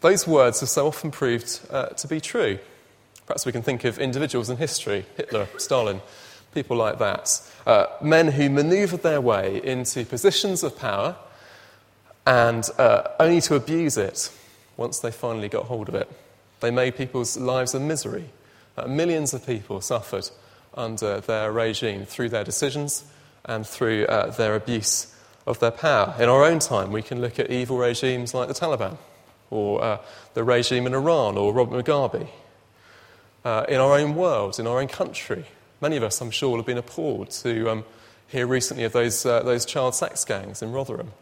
those 0.03 0.27
words 0.27 0.61
have 0.61 0.69
so 0.69 0.87
often 0.87 1.11
proved 1.11 1.61
uh, 1.71 1.87
to 1.87 2.07
be 2.07 2.21
true. 2.21 2.59
Perhaps 3.29 3.45
we 3.45 3.53
can 3.53 3.61
think 3.61 3.85
of 3.85 3.99
individuals 3.99 4.49
in 4.49 4.57
history 4.57 5.05
Hitler, 5.19 5.49
Stalin, 5.59 6.01
people 6.55 6.79
like 6.79 6.99
that. 6.99 7.43
Uh, 7.67 7.85
men 8.01 8.29
who 8.29 8.49
maneuvered 8.49 9.03
their 9.03 9.21
way 9.21 9.63
into 9.63 10.07
positions 10.07 10.63
of 10.63 10.79
power 10.79 11.15
and 12.27 12.65
uh, 12.79 13.03
only 13.21 13.43
to 13.43 13.55
abuse 13.55 13.99
it 13.99 14.33
once 14.79 15.01
they 15.01 15.11
finally 15.11 15.51
got 15.51 15.67
hold 15.67 15.91
of 15.91 15.95
it. 15.95 16.11
They 16.61 16.71
made 16.71 16.97
people's 16.97 17.37
lives 17.37 17.75
a 17.75 17.81
misery. 17.81 18.31
Uh, 18.79 18.87
millions 18.87 19.35
of 19.35 19.45
people 19.45 19.83
suffered 19.83 20.31
under 20.73 21.21
their 21.21 21.53
regime 21.53 22.07
through 22.07 22.31
their 22.31 22.45
decisions 22.45 23.05
and 23.45 23.67
through 23.67 24.07
uh, 24.07 24.31
their 24.31 24.57
abuse 24.57 25.15
of 25.47 25.61
their 25.61 25.71
power. 25.71 26.15
In 26.19 26.31
our 26.31 26.45
own 26.45 26.61
time, 26.61 26.93
we 26.93 27.03
can 27.03 27.21
look 27.21 27.39
at 27.39 27.51
evil 27.51 27.77
regimes 27.77 28.33
like 28.33 28.49
the 28.49 28.55
Taliban 28.55 28.97
or 29.51 29.85
uh, 29.85 29.99
the 30.33 30.45
regime 30.45 30.87
in 30.87 30.95
Iran, 30.95 31.37
or 31.37 31.53
Robert 31.53 31.85
Mugabe. 31.85 32.27
Uh, 33.45 33.65
in 33.69 33.77
our 33.77 33.97
own 33.97 34.15
world, 34.15 34.59
in 34.59 34.67
our 34.67 34.81
own 34.81 34.89
country, 34.89 35.45
many 35.81 35.97
of 35.97 36.03
us, 36.03 36.21
I'm 36.21 36.31
sure, 36.31 36.51
will 36.51 36.57
have 36.59 36.67
been 36.67 36.79
appalled 36.79 37.31
to 37.31 37.71
um, 37.71 37.85
hear 38.27 38.47
recently 38.47 38.85
of 38.85 38.93
those, 38.93 39.25
uh, 39.25 39.43
those 39.43 39.65
child 39.65 39.95
sex 39.95 40.25
gangs 40.25 40.63
in 40.63 40.73
Rotherham 40.73 41.13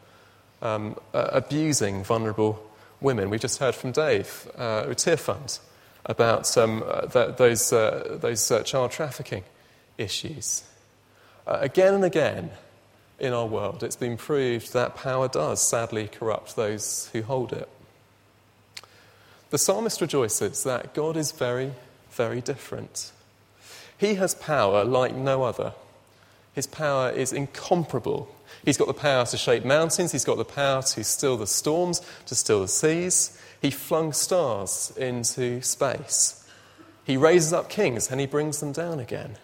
um, 0.63 0.97
uh, 1.13 1.29
abusing 1.33 2.05
vulnerable 2.05 2.63
women. 3.01 3.31
We 3.31 3.39
just 3.39 3.59
heard 3.59 3.75
from 3.75 3.93
Dave, 3.93 4.51
uh, 4.57 4.85
Tearfund, 4.87 5.61
about 6.07 6.57
um, 6.57 6.83
uh, 6.87 7.03
th- 7.03 7.37
those, 7.37 7.71
those 7.71 8.53
child 8.65 8.91
trafficking 8.91 9.45
issues. 9.99 10.65
again 11.47 11.95
and 11.95 12.05
again, 12.05 12.51
in 13.19 13.33
our 13.33 13.47
world, 13.47 13.83
it's 13.83 13.97
been 13.97 14.17
proved 14.17 14.73
that 14.73 14.95
power 14.95 15.29
does 15.29 15.63
sadly 15.63 16.09
corrupt 16.09 16.57
those 16.57 17.09
who 17.13 17.23
hold 17.23 17.53
it. 17.53 17.69
The 19.51 19.59
psalmist 19.59 20.01
rejoices 20.01 20.65
that 20.65 20.93
God 20.93 21.17
is 21.17 21.33
very, 21.33 21.73
very 22.17 22.41
different. 22.41 23.13
He 23.99 24.15
has 24.15 24.35
power 24.35 24.85
like 24.85 25.15
no 25.15 25.45
other. 25.45 25.73
His 26.55 26.67
power 26.67 27.11
is 27.11 27.33
incomparable. 27.33 28.35
He's 28.65 28.77
got 28.77 28.89
the 28.89 28.95
power 28.95 29.27
to 29.27 29.37
shape 29.37 29.65
mountains, 29.65 30.13
he's 30.13 30.25
got 30.25 30.39
the 30.39 30.45
power 30.45 30.83
to 30.83 31.05
still 31.05 31.37
the 31.37 31.47
storms, 31.47 32.01
to 32.27 32.35
still 32.35 32.63
the 32.63 32.69
seas. 32.69 33.39
He 33.61 33.71
flung 33.71 34.13
stars 34.13 34.93
into 34.97 35.61
space. 35.63 36.45
He 37.05 37.17
raises 37.17 37.53
up 37.53 37.69
kings 37.69 38.11
and 38.11 38.21
he 38.21 38.27
brings 38.27 38.61
them 38.61 38.73
down 38.73 39.01
again. 39.01 39.37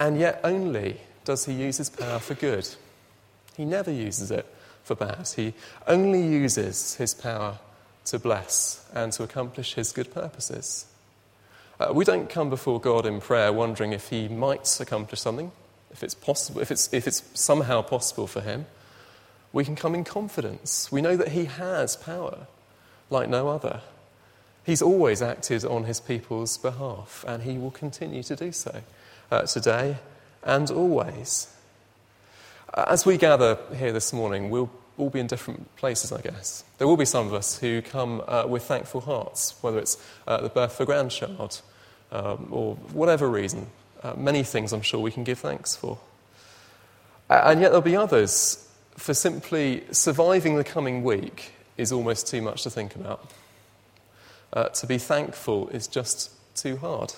And 0.00 0.18
yet, 0.18 0.40
only 0.44 1.00
does 1.24 1.44
he 1.44 1.52
use 1.52 1.76
his 1.78 1.90
power 1.90 2.18
for 2.18 2.34
good. 2.34 2.68
He 3.56 3.64
never 3.64 3.90
uses 3.90 4.30
it 4.30 4.46
for 4.84 4.94
bad. 4.94 5.28
He 5.34 5.52
only 5.86 6.22
uses 6.22 6.94
his 6.94 7.12
power 7.12 7.58
to 8.06 8.18
bless 8.18 8.86
and 8.94 9.12
to 9.12 9.24
accomplish 9.24 9.74
his 9.74 9.92
good 9.92 10.14
purposes. 10.14 10.86
Uh, 11.80 11.92
we 11.92 12.04
don't 12.04 12.28
come 12.28 12.50
before 12.50 12.80
God 12.80 13.06
in 13.06 13.20
prayer 13.20 13.52
wondering 13.52 13.92
if 13.92 14.08
he 14.08 14.26
might 14.26 14.80
accomplish 14.80 15.20
something, 15.20 15.52
if 15.92 16.02
it's 16.02 16.14
possible, 16.14 16.60
if 16.60 16.72
it's, 16.72 16.92
if 16.92 17.06
it's 17.06 17.22
somehow 17.34 17.82
possible 17.82 18.26
for 18.26 18.40
him. 18.40 18.66
We 19.52 19.64
can 19.64 19.76
come 19.76 19.94
in 19.94 20.02
confidence. 20.02 20.90
We 20.90 21.00
know 21.00 21.16
that 21.16 21.28
he 21.28 21.44
has 21.44 21.96
power 21.96 22.48
like 23.10 23.28
no 23.28 23.48
other. 23.48 23.80
He's 24.64 24.82
always 24.82 25.22
acted 25.22 25.64
on 25.64 25.84
his 25.84 26.00
people's 26.00 26.58
behalf, 26.58 27.24
and 27.26 27.44
he 27.44 27.56
will 27.56 27.70
continue 27.70 28.22
to 28.24 28.36
do 28.36 28.50
so 28.50 28.82
uh, 29.30 29.42
today 29.42 29.98
and 30.42 30.70
always. 30.70 31.54
Uh, 32.74 32.86
as 32.88 33.06
we 33.06 33.16
gather 33.16 33.56
here 33.76 33.92
this 33.92 34.12
morning, 34.12 34.50
we'll 34.50 34.70
all 34.98 35.10
be 35.10 35.20
in 35.20 35.28
different 35.28 35.74
places, 35.76 36.10
I 36.10 36.20
guess. 36.20 36.64
There 36.78 36.88
will 36.88 36.96
be 36.96 37.04
some 37.04 37.28
of 37.28 37.34
us 37.34 37.58
who 37.58 37.80
come 37.82 38.20
uh, 38.26 38.46
with 38.48 38.64
thankful 38.64 39.02
hearts, 39.02 39.54
whether 39.62 39.78
it's 39.78 39.96
uh, 40.26 40.40
the 40.42 40.48
birth 40.48 40.74
of 40.74 40.80
a 40.80 40.86
grandchild 40.86 41.62
um, 42.12 42.48
or 42.50 42.74
whatever 42.92 43.28
reason. 43.28 43.66
Uh, 44.02 44.14
many 44.16 44.42
things 44.42 44.72
I'm 44.72 44.82
sure 44.82 45.00
we 45.00 45.10
can 45.10 45.24
give 45.24 45.38
thanks 45.38 45.74
for. 45.74 45.98
And 47.28 47.60
yet 47.60 47.68
there'll 47.68 47.82
be 47.82 47.96
others 47.96 48.68
for 48.96 49.14
simply 49.14 49.84
surviving 49.90 50.56
the 50.56 50.64
coming 50.64 51.02
week 51.02 51.52
is 51.76 51.92
almost 51.92 52.26
too 52.26 52.42
much 52.42 52.62
to 52.62 52.70
think 52.70 52.94
about. 52.94 53.30
Uh, 54.52 54.64
to 54.70 54.86
be 54.86 54.98
thankful 54.98 55.68
is 55.68 55.86
just 55.86 56.30
too 56.56 56.78
hard. 56.78 57.14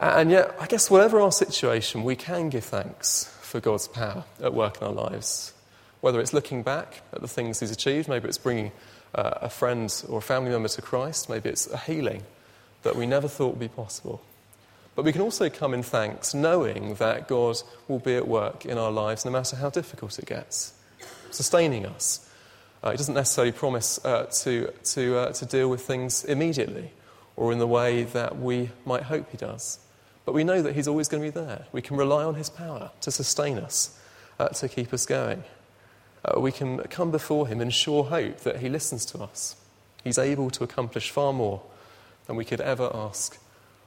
And 0.00 0.30
yet, 0.30 0.54
I 0.60 0.66
guess, 0.66 0.90
whatever 0.90 1.20
our 1.20 1.32
situation, 1.32 2.04
we 2.04 2.16
can 2.16 2.50
give 2.50 2.64
thanks 2.64 3.34
for 3.40 3.60
God's 3.60 3.88
power 3.88 4.24
at 4.42 4.52
work 4.52 4.80
in 4.80 4.86
our 4.86 4.92
lives. 4.92 5.54
Whether 6.02 6.20
it's 6.20 6.34
looking 6.34 6.62
back 6.62 7.00
at 7.14 7.22
the 7.22 7.28
things 7.28 7.60
he's 7.60 7.70
achieved, 7.70 8.08
maybe 8.08 8.28
it's 8.28 8.38
bringing 8.38 8.72
uh, 9.14 9.38
a 9.40 9.48
friend 9.48 9.90
or 10.08 10.18
a 10.18 10.22
family 10.22 10.50
member 10.50 10.68
to 10.68 10.82
Christ, 10.82 11.30
maybe 11.30 11.48
it's 11.48 11.66
a 11.66 11.78
healing 11.78 12.22
that 12.82 12.96
we 12.96 13.06
never 13.06 13.28
thought 13.28 13.50
would 13.50 13.60
be 13.60 13.68
possible. 13.68 14.22
But 14.94 15.04
we 15.04 15.12
can 15.12 15.20
also 15.20 15.50
come 15.50 15.74
in 15.74 15.82
thanks 15.82 16.32
knowing 16.32 16.94
that 16.94 17.28
God 17.28 17.56
will 17.86 17.98
be 17.98 18.16
at 18.16 18.26
work 18.26 18.64
in 18.64 18.78
our 18.78 18.90
lives 18.90 19.24
no 19.24 19.30
matter 19.30 19.56
how 19.56 19.70
difficult 19.70 20.18
it 20.18 20.26
gets, 20.26 20.72
sustaining 21.30 21.84
us. 21.84 22.30
Uh, 22.82 22.92
he 22.92 22.96
doesn't 22.96 23.14
necessarily 23.14 23.52
promise 23.52 24.02
uh, 24.04 24.24
to, 24.42 24.72
to, 24.84 25.18
uh, 25.18 25.32
to 25.32 25.44
deal 25.44 25.68
with 25.68 25.82
things 25.82 26.24
immediately 26.24 26.92
or 27.36 27.52
in 27.52 27.58
the 27.58 27.66
way 27.66 28.04
that 28.04 28.38
we 28.38 28.70
might 28.84 29.02
hope 29.02 29.30
He 29.30 29.36
does. 29.36 29.78
But 30.24 30.34
we 30.34 30.44
know 30.44 30.62
that 30.62 30.74
He's 30.74 30.88
always 30.88 31.08
going 31.08 31.22
to 31.22 31.30
be 31.30 31.46
there. 31.46 31.66
We 31.72 31.82
can 31.82 31.96
rely 31.96 32.24
on 32.24 32.36
His 32.36 32.48
power 32.48 32.90
to 33.02 33.10
sustain 33.10 33.58
us, 33.58 33.98
uh, 34.38 34.48
to 34.48 34.68
keep 34.68 34.94
us 34.94 35.04
going 35.04 35.44
uh, 36.26 36.40
we 36.40 36.52
can 36.52 36.78
come 36.84 37.10
before 37.10 37.46
Him 37.46 37.60
in 37.60 37.70
sure 37.70 38.04
hope 38.04 38.40
that 38.40 38.60
He 38.60 38.68
listens 38.68 39.04
to 39.06 39.22
us. 39.22 39.56
He's 40.02 40.18
able 40.18 40.50
to 40.50 40.64
accomplish 40.64 41.10
far 41.10 41.32
more 41.32 41.62
than 42.26 42.36
we 42.36 42.44
could 42.44 42.60
ever 42.60 42.90
ask 42.94 43.38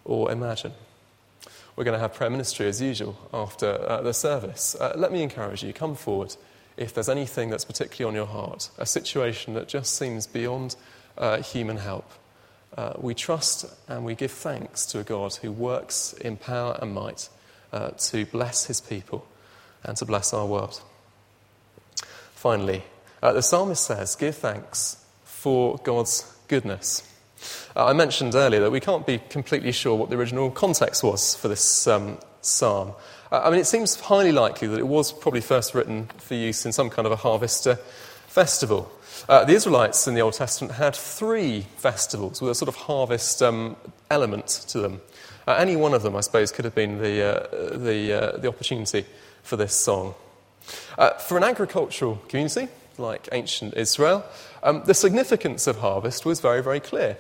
or 0.06 0.32
imagine. 0.32 0.74
We're 1.76 1.84
going 1.86 1.96
to 1.96 2.00
have 2.00 2.14
prayer 2.14 2.30
ministry 2.30 2.68
as 2.68 2.82
usual 2.82 3.18
after 3.34 3.68
uh, 3.88 4.02
the 4.02 4.14
service. 4.14 4.76
Uh, 4.76 4.94
let 4.98 5.12
me 5.12 5.24
encourage 5.24 5.64
you, 5.64 5.72
come 5.72 5.96
forward 5.96 6.36
if 6.76 6.94
there's 6.94 7.10
anything 7.10 7.50
that's 7.50 7.66
particularly 7.66 8.10
on 8.10 8.16
your 8.16 8.26
heart, 8.26 8.70
a 8.78 8.86
situation 8.86 9.54
that 9.54 9.68
just 9.68 9.96
seems 9.96 10.28
beyond 10.28 10.76
uh, 11.18 11.42
human 11.42 11.78
help. 11.78 12.10
Uh, 12.78 12.94
we 12.98 13.14
trust 13.14 13.66
and 13.88 14.06
we 14.06 14.16
give 14.16 14.32
thanks 14.32 14.86
to 14.86 15.00
a 15.00 15.04
God 15.04 15.36
who 15.36 15.52
works 15.52 16.14
in 16.14 16.38
power 16.38 16.78
and 16.82 16.94
might 16.94 17.30
uh, 17.74 17.90
to 17.90 18.26
bless 18.26 18.66
his 18.66 18.80
people 18.80 19.28
and 19.84 19.98
to 19.98 20.06
bless 20.06 20.34
our 20.34 20.46
world. 20.46 20.82
Finally, 22.34 22.84
uh, 23.22 23.34
the 23.34 23.42
psalmist 23.42 23.84
says, 23.84 24.16
Give 24.16 24.36
thanks 24.36 25.04
for 25.24 25.78
God's 25.84 26.34
goodness. 26.48 27.04
Uh, 27.76 27.86
I 27.86 27.94
mentioned 27.94 28.36
earlier 28.36 28.62
that 28.62 28.72
we 28.72 28.80
can't 28.80 29.06
be 29.06 29.20
completely 29.30 29.72
sure 29.72 29.96
what 29.96 30.10
the 30.10 30.18
original 30.18 30.52
context 30.52 31.04
was 31.04 31.36
for 31.36 31.48
this 31.48 31.88
um, 31.88 32.18
psalm. 32.42 32.94
Uh, 33.32 33.42
I 33.44 33.50
mean, 33.50 33.60
it 33.60 33.68
seems 33.68 34.00
highly 34.00 34.32
likely 34.32 34.68
that 34.68 34.80
it 34.80 34.88
was 34.88 35.12
probably 35.12 35.42
first 35.42 35.74
written 35.74 36.08
for 36.18 36.36
use 36.36 36.66
in 36.66 36.72
some 36.72 36.90
kind 36.90 37.06
of 37.06 37.12
a 37.12 37.18
harvester 37.18 37.76
festival. 38.28 38.92
Uh, 39.28 39.44
the 39.44 39.54
Israelites 39.54 40.08
in 40.08 40.16
the 40.16 40.22
Old 40.22 40.34
Testament 40.34 40.74
had 40.76 40.96
three 40.96 41.66
festivals 41.78 42.42
with 42.42 42.52
a 42.52 42.56
sort 42.56 42.70
of 42.70 42.76
harvest 42.76 43.42
um, 43.42 43.76
element 44.10 44.48
to 44.70 44.80
them. 44.80 45.02
Uh, 45.48 45.56
any 45.56 45.76
one 45.76 45.94
of 45.94 46.04
them, 46.04 46.16
I 46.16 46.22
suppose, 46.22 46.52
could 46.52 46.66
have 46.66 46.76
been 46.76 47.00
the, 47.00 47.24
uh, 47.24 47.78
the, 47.78 48.14
uh, 48.14 48.38
the 48.38 48.48
opportunity 48.48 49.06
for 49.44 49.56
this 49.56 49.76
song. 49.76 50.16
Uh, 50.98 51.12
for 51.12 51.38
an 51.38 51.44
agricultural 51.44 52.18
community 52.28 52.68
like 52.98 53.28
ancient 53.32 53.76
Israel, 53.76 54.24
um, 54.64 54.84
the 54.86 54.94
significance 54.94 55.68
of 55.68 55.78
harvest 55.78 56.26
was 56.26 56.40
very, 56.40 56.62
very 56.62 56.80
clear. 56.80 57.18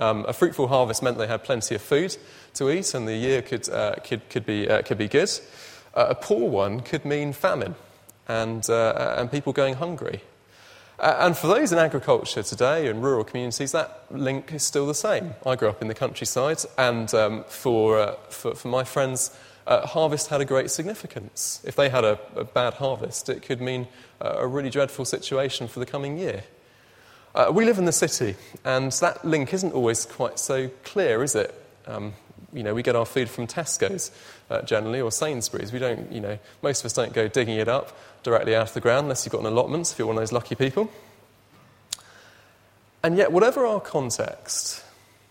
Um, 0.00 0.24
a 0.28 0.32
fruitful 0.32 0.68
harvest 0.68 1.02
meant 1.02 1.18
they 1.18 1.26
had 1.26 1.42
plenty 1.42 1.74
of 1.74 1.82
food 1.82 2.16
to 2.54 2.70
eat 2.70 2.94
and 2.94 3.08
the 3.08 3.16
year 3.16 3.42
could, 3.42 3.68
uh, 3.68 3.96
could, 4.04 4.28
could, 4.30 4.46
be, 4.46 4.68
uh, 4.68 4.82
could 4.82 4.98
be 4.98 5.08
good. 5.08 5.30
Uh, 5.94 6.06
a 6.10 6.14
poor 6.14 6.48
one 6.48 6.80
could 6.80 7.04
mean 7.04 7.32
famine 7.32 7.74
and, 8.28 8.68
uh, 8.70 9.16
and 9.18 9.30
people 9.30 9.52
going 9.52 9.74
hungry. 9.74 10.20
Uh, 11.00 11.16
and 11.20 11.36
for 11.36 11.46
those 11.46 11.72
in 11.72 11.78
agriculture 11.78 12.42
today 12.42 12.88
and 12.88 13.02
rural 13.02 13.24
communities, 13.24 13.72
that 13.72 14.04
link 14.10 14.52
is 14.52 14.62
still 14.62 14.86
the 14.86 14.94
same. 14.94 15.34
I 15.46 15.56
grew 15.56 15.68
up 15.68 15.80
in 15.80 15.88
the 15.88 15.94
countryside, 15.94 16.58
and 16.76 17.12
um, 17.14 17.44
for, 17.48 17.98
uh, 17.98 18.14
for, 18.30 18.54
for, 18.54 18.68
my 18.68 18.82
friends, 18.82 19.36
harvest 19.66 20.28
had 20.28 20.40
a 20.40 20.44
great 20.44 20.70
significance. 20.70 21.60
If 21.64 21.76
they 21.76 21.88
had 21.88 22.04
a, 22.04 22.18
a 22.34 22.44
bad 22.44 22.74
harvest, 22.74 23.28
it 23.28 23.42
could 23.42 23.60
mean 23.60 23.86
a 24.20 24.46
really 24.46 24.70
dreadful 24.70 25.04
situation 25.04 25.68
for 25.68 25.78
the 25.78 25.86
coming 25.86 26.18
year. 26.18 26.42
Uh, 27.34 27.50
we 27.52 27.64
live 27.64 27.78
in 27.78 27.84
the 27.84 27.92
city, 27.92 28.36
and 28.64 28.90
that 28.92 29.24
link 29.24 29.52
isn't 29.52 29.72
always 29.72 30.06
quite 30.06 30.38
so 30.38 30.68
clear, 30.82 31.22
is 31.22 31.34
it? 31.34 31.54
Um, 31.86 32.14
you 32.52 32.62
know, 32.62 32.74
we 32.74 32.82
get 32.82 32.96
our 32.96 33.04
food 33.04 33.28
from 33.28 33.46
Tesco's 33.46 34.10
uh, 34.50 34.62
generally 34.62 35.00
or 35.00 35.12
Sainsbury's. 35.12 35.72
We 35.72 35.78
don't, 35.78 36.10
you 36.10 36.20
know, 36.20 36.38
most 36.62 36.80
of 36.80 36.86
us 36.86 36.94
don't 36.94 37.12
go 37.12 37.28
digging 37.28 37.58
it 37.58 37.68
up 37.68 37.96
directly 38.22 38.56
out 38.56 38.68
of 38.68 38.74
the 38.74 38.80
ground 38.80 39.04
unless 39.04 39.26
you've 39.26 39.32
got 39.32 39.42
an 39.42 39.46
allotment, 39.46 39.92
if 39.92 39.98
you're 39.98 40.08
one 40.08 40.16
of 40.16 40.22
those 40.22 40.32
lucky 40.32 40.54
people. 40.54 40.90
And 43.02 43.16
yet, 43.16 43.30
whatever 43.30 43.66
our 43.66 43.80
context, 43.80 44.82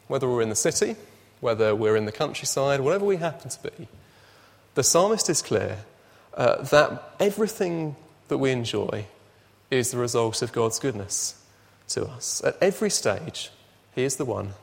whether 0.08 0.30
we're 0.30 0.44
in 0.44 0.50
the 0.50 0.56
city, 0.56 0.96
whether 1.42 1.76
we're 1.76 1.96
in 1.96 2.06
the 2.06 2.12
countryside, 2.12 2.80
whatever 2.80 3.06
we 3.06 3.18
happen 3.18 3.50
to 3.50 3.72
be, 3.72 3.88
the 4.76 4.84
psalmist 4.84 5.30
is 5.30 5.42
clear 5.42 5.80
uh, 6.36 6.62
that 6.62 7.16
everything 7.20 7.96
that 8.28 8.38
we 8.38 8.52
enjoy 8.52 9.06
is 9.72 9.92
the 9.92 9.98
result 9.98 10.44
of 10.44 10.52
God's 10.54 10.78
goodness 10.78 11.44
to 11.90 12.06
us. 12.06 12.42
At 12.44 12.58
every 12.62 12.90
stage, 12.90 13.52
He 13.96 14.04
is 14.04 14.18
the 14.18 14.26
one 14.26 14.54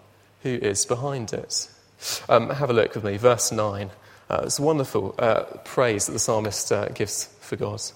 who 0.43 0.51
is 0.51 0.85
behind 0.85 1.33
it. 1.33 1.69
Um, 2.29 2.51
have 2.51 2.71
a 2.71 2.75
look 2.75 2.95
with 2.95 3.05
me, 3.05 3.17
verse 3.17 3.51
9. 3.51 3.91
Uh, 4.29 4.41
it's 4.45 4.61
wonderful 4.61 5.15
uh, 5.19 5.45
praise 5.65 6.07
that 6.07 6.13
the 6.13 6.19
psalmist 6.19 6.71
uh, 6.73 6.89
gives 6.89 7.27
for 7.41 7.57
God. 7.57 7.81
It 7.81 7.93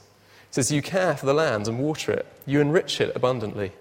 says, 0.51 0.71
You 0.71 0.83
care 0.83 1.17
for 1.17 1.27
the 1.27 1.35
land 1.35 1.69
and 1.69 1.79
water 1.79 2.13
it, 2.13 2.27
you 2.47 2.61
enrich 2.61 3.01
it 3.01 3.15
abundantly. 3.15 3.73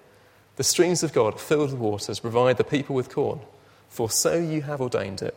The 0.57 0.63
streams 0.63 1.03
of 1.03 1.13
God, 1.13 1.39
filled 1.39 1.71
with 1.71 1.79
waters, 1.79 2.19
provide 2.19 2.57
the 2.57 2.63
people 2.63 2.95
with 2.95 3.09
corn, 3.09 3.39
for 3.89 4.09
so 4.09 4.37
you 4.37 4.63
have 4.63 4.81
ordained 4.81 5.21
it. 5.21 5.35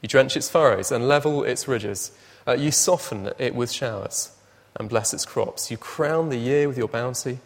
You 0.00 0.08
drench 0.08 0.36
its 0.36 0.48
furrows 0.48 0.90
and 0.90 1.08
level 1.08 1.44
its 1.44 1.68
ridges. 1.68 2.12
Uh, 2.46 2.52
you 2.52 2.70
soften 2.70 3.30
it 3.38 3.54
with 3.54 3.70
showers 3.70 4.30
and 4.76 4.88
bless 4.88 5.12
its 5.12 5.26
crops. 5.26 5.70
You 5.70 5.76
crown 5.76 6.28
the 6.28 6.38
year 6.38 6.68
with 6.68 6.78
your 6.78 6.88
bounty, 6.88 7.40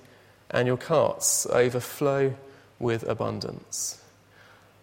and 0.52 0.66
your 0.66 0.76
carts 0.76 1.46
overflow 1.46 2.34
with 2.78 3.02
abundance. 3.04 4.02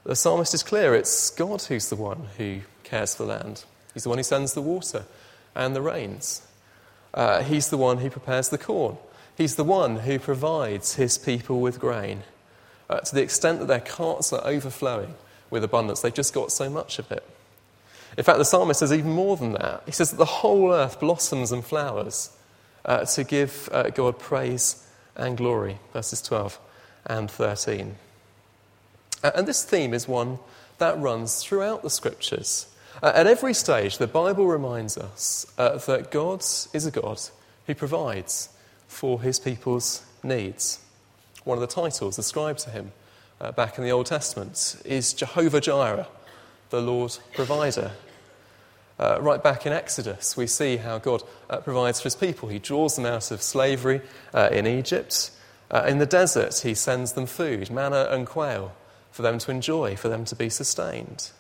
The 0.03 0.15
psalmist 0.15 0.53
is 0.53 0.63
clear 0.63 0.95
it's 0.95 1.29
God 1.29 1.61
who's 1.63 1.89
the 1.89 1.95
one 1.95 2.27
who 2.37 2.61
cares 2.83 3.15
for 3.15 3.23
the 3.23 3.29
land. 3.29 3.65
He's 3.93 4.03
the 4.03 4.09
one 4.09 4.17
who 4.17 4.23
sends 4.23 4.53
the 4.53 4.61
water 4.61 5.05
and 5.55 5.75
the 5.75 5.81
rains. 5.81 6.47
Uh, 7.13 7.43
he's 7.43 7.69
the 7.69 7.77
one 7.77 7.97
who 7.99 8.09
prepares 8.09 8.49
the 8.49 8.57
corn. 8.57 8.97
He's 9.37 9.55
the 9.55 9.63
one 9.63 9.97
who 9.97 10.19
provides 10.19 10.95
his 10.95 11.17
people 11.17 11.61
with 11.61 11.79
grain. 11.79 12.23
Uh, 12.89 12.99
to 13.01 13.15
the 13.15 13.21
extent 13.21 13.59
that 13.59 13.67
their 13.67 13.79
carts 13.79 14.33
are 14.33 14.45
overflowing 14.45 15.15
with 15.49 15.63
abundance, 15.63 16.01
they've 16.01 16.13
just 16.13 16.33
got 16.33 16.51
so 16.51 16.69
much 16.69 16.99
of 16.99 17.11
it. 17.11 17.23
In 18.17 18.23
fact, 18.23 18.37
the 18.37 18.45
psalmist 18.45 18.79
says 18.79 18.91
even 18.91 19.11
more 19.11 19.37
than 19.37 19.53
that. 19.53 19.83
He 19.85 19.91
says 19.91 20.11
that 20.11 20.17
the 20.17 20.25
whole 20.25 20.73
earth 20.73 20.99
blossoms 20.99 21.51
and 21.51 21.63
flowers 21.63 22.35
uh, 22.85 23.05
to 23.05 23.23
give 23.23 23.69
uh, 23.71 23.89
God 23.91 24.17
praise 24.17 24.85
and 25.15 25.37
glory. 25.37 25.79
Verses 25.93 26.21
12 26.21 26.59
and 27.05 27.29
13. 27.29 27.95
Uh, 29.23 29.31
and 29.35 29.47
this 29.47 29.63
theme 29.63 29.93
is 29.93 30.07
one 30.07 30.39
that 30.77 30.99
runs 30.99 31.43
throughout 31.43 31.83
the 31.83 31.89
scriptures. 31.89 32.67
At 33.01 33.27
every 33.27 33.53
stage, 33.53 33.97
the 33.97 34.07
Bible 34.07 34.47
reminds 34.47 34.97
us 34.97 35.45
uh, 35.57 35.77
that 35.77 36.11
God 36.11 36.41
is 36.73 36.85
a 36.85 36.91
God 36.91 37.19
who 37.67 37.75
provides 37.75 38.49
for 38.87 39.21
his 39.21 39.39
people's 39.39 40.03
needs. 40.23 40.79
One 41.43 41.57
of 41.57 41.61
the 41.61 41.67
titles 41.67 42.17
ascribed 42.17 42.59
to 42.59 42.69
him 42.71 42.91
uh, 43.39 43.51
back 43.51 43.77
in 43.77 43.83
the 43.83 43.91
Old 43.91 44.07
Testament 44.07 44.81
is 44.83 45.13
Jehovah 45.13 45.61
Jireh, 45.61 46.07
the 46.71 46.81
Lord 46.81 47.17
provider. 47.33 47.91
Uh, 48.99 49.17
right 49.21 49.41
back 49.41 49.65
in 49.65 49.71
Exodus, 49.71 50.35
we 50.35 50.45
see 50.45 50.77
how 50.77 50.97
God 50.97 51.23
uh, 51.49 51.57
provides 51.57 52.01
for 52.01 52.05
his 52.05 52.15
people. 52.15 52.49
He 52.49 52.59
draws 52.59 52.95
them 52.95 53.05
out 53.05 53.31
of 53.31 53.41
slavery 53.41 54.01
uh, 54.33 54.49
in 54.51 54.67
Egypt. 54.67 55.31
in 55.87 55.99
the 55.99 56.05
desert, 56.05 56.59
he 56.59 56.73
sends 56.73 57.13
them 57.13 57.25
food, 57.25 57.71
manna 57.71 58.09
and 58.11 58.27
quail, 58.27 58.73
for 59.11 59.21
them 59.21 59.39
to 59.39 59.51
enjoy, 59.51 59.95
for 59.95 60.09
them 60.09 60.25
to 60.25 60.35
be 60.35 60.49
sustained. 60.49 61.31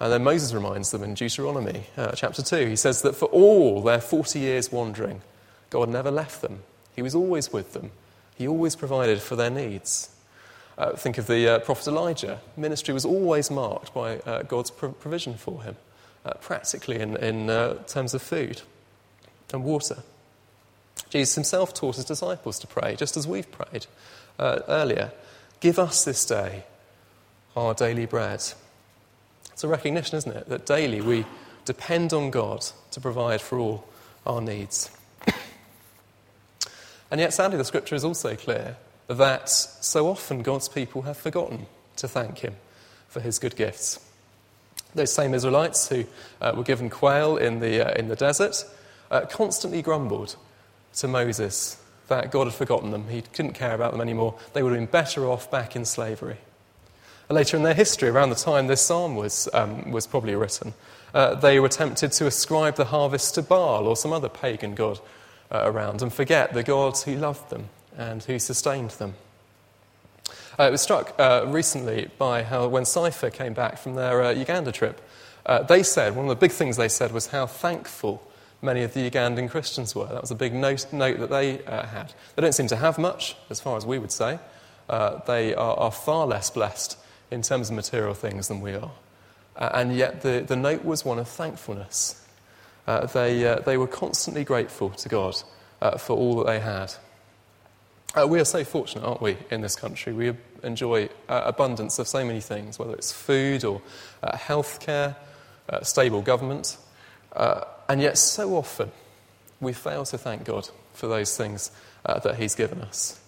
And 0.00 0.12
then 0.12 0.22
Moses 0.22 0.52
reminds 0.52 0.90
them 0.90 1.02
in 1.02 1.14
Deuteronomy 1.14 1.84
uh, 1.96 2.12
chapter 2.12 2.42
2. 2.42 2.66
He 2.66 2.76
says 2.76 3.02
that 3.02 3.16
for 3.16 3.26
all 3.26 3.82
their 3.82 4.00
40 4.00 4.38
years 4.38 4.70
wandering, 4.70 5.22
God 5.70 5.88
never 5.88 6.10
left 6.10 6.40
them. 6.40 6.60
He 6.94 7.02
was 7.02 7.14
always 7.14 7.52
with 7.52 7.72
them, 7.72 7.90
He 8.36 8.46
always 8.46 8.76
provided 8.76 9.20
for 9.20 9.36
their 9.36 9.50
needs. 9.50 10.10
Uh, 10.76 10.92
think 10.94 11.18
of 11.18 11.26
the 11.26 11.48
uh, 11.48 11.58
prophet 11.58 11.88
Elijah. 11.88 12.40
Ministry 12.56 12.94
was 12.94 13.04
always 13.04 13.50
marked 13.50 13.92
by 13.92 14.18
uh, 14.18 14.42
God's 14.42 14.70
provision 14.70 15.34
for 15.34 15.64
him, 15.64 15.74
uh, 16.24 16.34
practically 16.34 17.00
in, 17.00 17.16
in 17.16 17.50
uh, 17.50 17.74
terms 17.84 18.14
of 18.14 18.22
food 18.22 18.62
and 19.52 19.64
water. 19.64 20.02
Jesus 21.10 21.34
himself 21.34 21.72
taught 21.72 21.96
his 21.96 22.04
disciples 22.04 22.58
to 22.58 22.66
pray, 22.66 22.96
just 22.96 23.16
as 23.16 23.26
we've 23.26 23.50
prayed 23.50 23.86
earlier. 24.38 25.12
Give 25.60 25.78
us 25.78 26.04
this 26.04 26.24
day 26.24 26.64
our 27.56 27.74
daily 27.74 28.06
bread. 28.06 28.42
It's 29.52 29.64
a 29.64 29.68
recognition, 29.68 30.16
isn't 30.18 30.36
it, 30.36 30.48
that 30.48 30.66
daily 30.66 31.00
we 31.00 31.24
depend 31.64 32.12
on 32.12 32.30
God 32.30 32.64
to 32.92 33.00
provide 33.00 33.40
for 33.40 33.58
all 33.58 33.88
our 34.26 34.40
needs. 34.40 34.90
and 37.10 37.20
yet, 37.20 37.34
sadly, 37.34 37.58
the 37.58 37.64
scripture 37.64 37.96
is 37.96 38.04
also 38.04 38.36
clear 38.36 38.76
that 39.08 39.48
so 39.48 40.06
often 40.06 40.42
God's 40.42 40.68
people 40.68 41.02
have 41.02 41.16
forgotten 41.16 41.66
to 41.96 42.06
thank 42.06 42.38
Him 42.38 42.54
for 43.08 43.20
His 43.20 43.38
good 43.38 43.56
gifts. 43.56 44.07
Those 44.94 45.12
same 45.12 45.34
Israelites 45.34 45.88
who 45.88 46.04
uh, 46.40 46.52
were 46.56 46.64
given 46.64 46.90
quail 46.90 47.36
in 47.36 47.60
the, 47.60 47.86
uh, 47.86 47.98
in 47.98 48.08
the 48.08 48.16
desert 48.16 48.64
uh, 49.10 49.22
constantly 49.26 49.82
grumbled 49.82 50.36
to 50.94 51.08
Moses 51.08 51.80
that 52.08 52.30
God 52.30 52.46
had 52.46 52.54
forgotten 52.54 52.90
them. 52.90 53.08
He 53.08 53.22
couldn't 53.22 53.52
care 53.52 53.74
about 53.74 53.92
them 53.92 54.00
anymore. 54.00 54.34
They 54.52 54.62
would 54.62 54.72
have 54.72 54.80
been 54.80 54.90
better 54.90 55.26
off 55.26 55.50
back 55.50 55.76
in 55.76 55.84
slavery. 55.84 56.38
Later 57.30 57.58
in 57.58 57.62
their 57.62 57.74
history, 57.74 58.08
around 58.08 58.30
the 58.30 58.36
time 58.36 58.66
this 58.66 58.80
psalm 58.80 59.14
was, 59.14 59.48
um, 59.52 59.90
was 59.90 60.06
probably 60.06 60.34
written, 60.34 60.72
uh, 61.12 61.34
they 61.34 61.60
were 61.60 61.68
tempted 61.68 62.12
to 62.12 62.26
ascribe 62.26 62.76
the 62.76 62.86
harvest 62.86 63.34
to 63.34 63.42
Baal 63.42 63.86
or 63.86 63.96
some 63.96 64.12
other 64.12 64.28
pagan 64.28 64.74
god 64.74 64.98
uh, 65.50 65.62
around 65.64 66.00
and 66.00 66.12
forget 66.12 66.54
the 66.54 66.62
God 66.62 66.96
who 66.98 67.14
loved 67.14 67.50
them 67.50 67.68
and 67.96 68.22
who 68.22 68.38
sustained 68.38 68.90
them. 68.92 69.14
Uh, 70.58 70.64
I 70.64 70.70
was 70.70 70.80
struck 70.80 71.14
uh, 71.18 71.44
recently 71.46 72.10
by 72.18 72.42
how, 72.42 72.66
when 72.68 72.84
Cypher 72.84 73.30
came 73.30 73.54
back 73.54 73.78
from 73.78 73.94
their 73.94 74.22
uh, 74.22 74.30
Uganda 74.30 74.72
trip, 74.72 75.00
uh, 75.46 75.62
they 75.62 75.82
said, 75.82 76.16
one 76.16 76.24
of 76.24 76.30
the 76.30 76.36
big 76.36 76.52
things 76.52 76.76
they 76.76 76.88
said 76.88 77.12
was 77.12 77.28
how 77.28 77.46
thankful 77.46 78.28
many 78.60 78.82
of 78.82 78.92
the 78.92 79.08
Ugandan 79.08 79.48
Christians 79.48 79.94
were. 79.94 80.06
That 80.06 80.20
was 80.20 80.30
a 80.30 80.34
big 80.34 80.52
note, 80.52 80.92
note 80.92 81.20
that 81.20 81.30
they 81.30 81.58
had. 81.66 82.12
They 82.34 82.42
don't 82.42 82.52
seem 82.52 82.66
to 82.68 82.76
have 82.76 82.98
much, 82.98 83.36
as 83.50 83.60
far 83.60 83.76
as 83.76 83.86
we 83.86 83.98
would 83.98 84.10
say. 84.10 84.40
they 84.88 85.54
are, 85.54 85.76
are 85.76 85.92
far 85.92 86.26
less 86.26 86.50
blessed 86.50 86.98
in 87.30 87.42
terms 87.42 87.70
of 87.70 87.76
material 87.76 88.14
things 88.14 88.48
than 88.48 88.60
we 88.60 88.74
are. 88.74 88.90
Uh, 89.56 89.70
and 89.74 89.94
yet 89.94 90.22
the, 90.22 90.44
the 90.46 90.56
note 90.56 90.84
was 90.84 91.04
one 91.04 91.18
of 91.18 91.28
thankfulness. 91.28 92.24
Uh, 92.86 93.06
they, 93.06 93.46
uh, 93.46 93.60
they 93.60 93.76
were 93.76 93.86
constantly 93.86 94.44
grateful 94.44 94.90
to 94.90 95.08
God 95.08 95.36
uh, 95.82 95.98
for 95.98 96.16
all 96.16 96.36
that 96.36 96.46
they 96.46 96.60
had. 96.60 96.94
Uh, 98.16 98.26
we 98.26 98.40
are 98.40 98.44
so 98.44 98.64
fortunate, 98.64 99.04
aren't 99.04 99.20
we, 99.20 99.36
in 99.50 99.60
this 99.60 99.76
country? 99.76 100.12
We 100.12 100.32
enjoy 100.62 101.08
uh, 101.28 101.42
abundance 101.44 101.98
of 101.98 102.08
so 102.08 102.24
many 102.24 102.40
things, 102.40 102.78
whether 102.78 102.94
it's 102.94 103.12
food 103.12 103.64
or 103.64 103.82
healthcare, 104.24 105.14
stable 105.82 106.22
government. 106.22 106.78
and 107.34 108.00
yet, 108.00 108.18
so 108.18 108.56
often, 108.56 108.90
we 109.60 109.72
fail 109.72 110.04
to 110.06 110.18
thank 110.18 110.44
God 110.44 110.68
for 110.94 111.06
those 111.06 111.36
things 111.36 111.70
that 112.04 112.36
He's 112.36 112.54
given 112.54 112.80
us. 112.80 113.20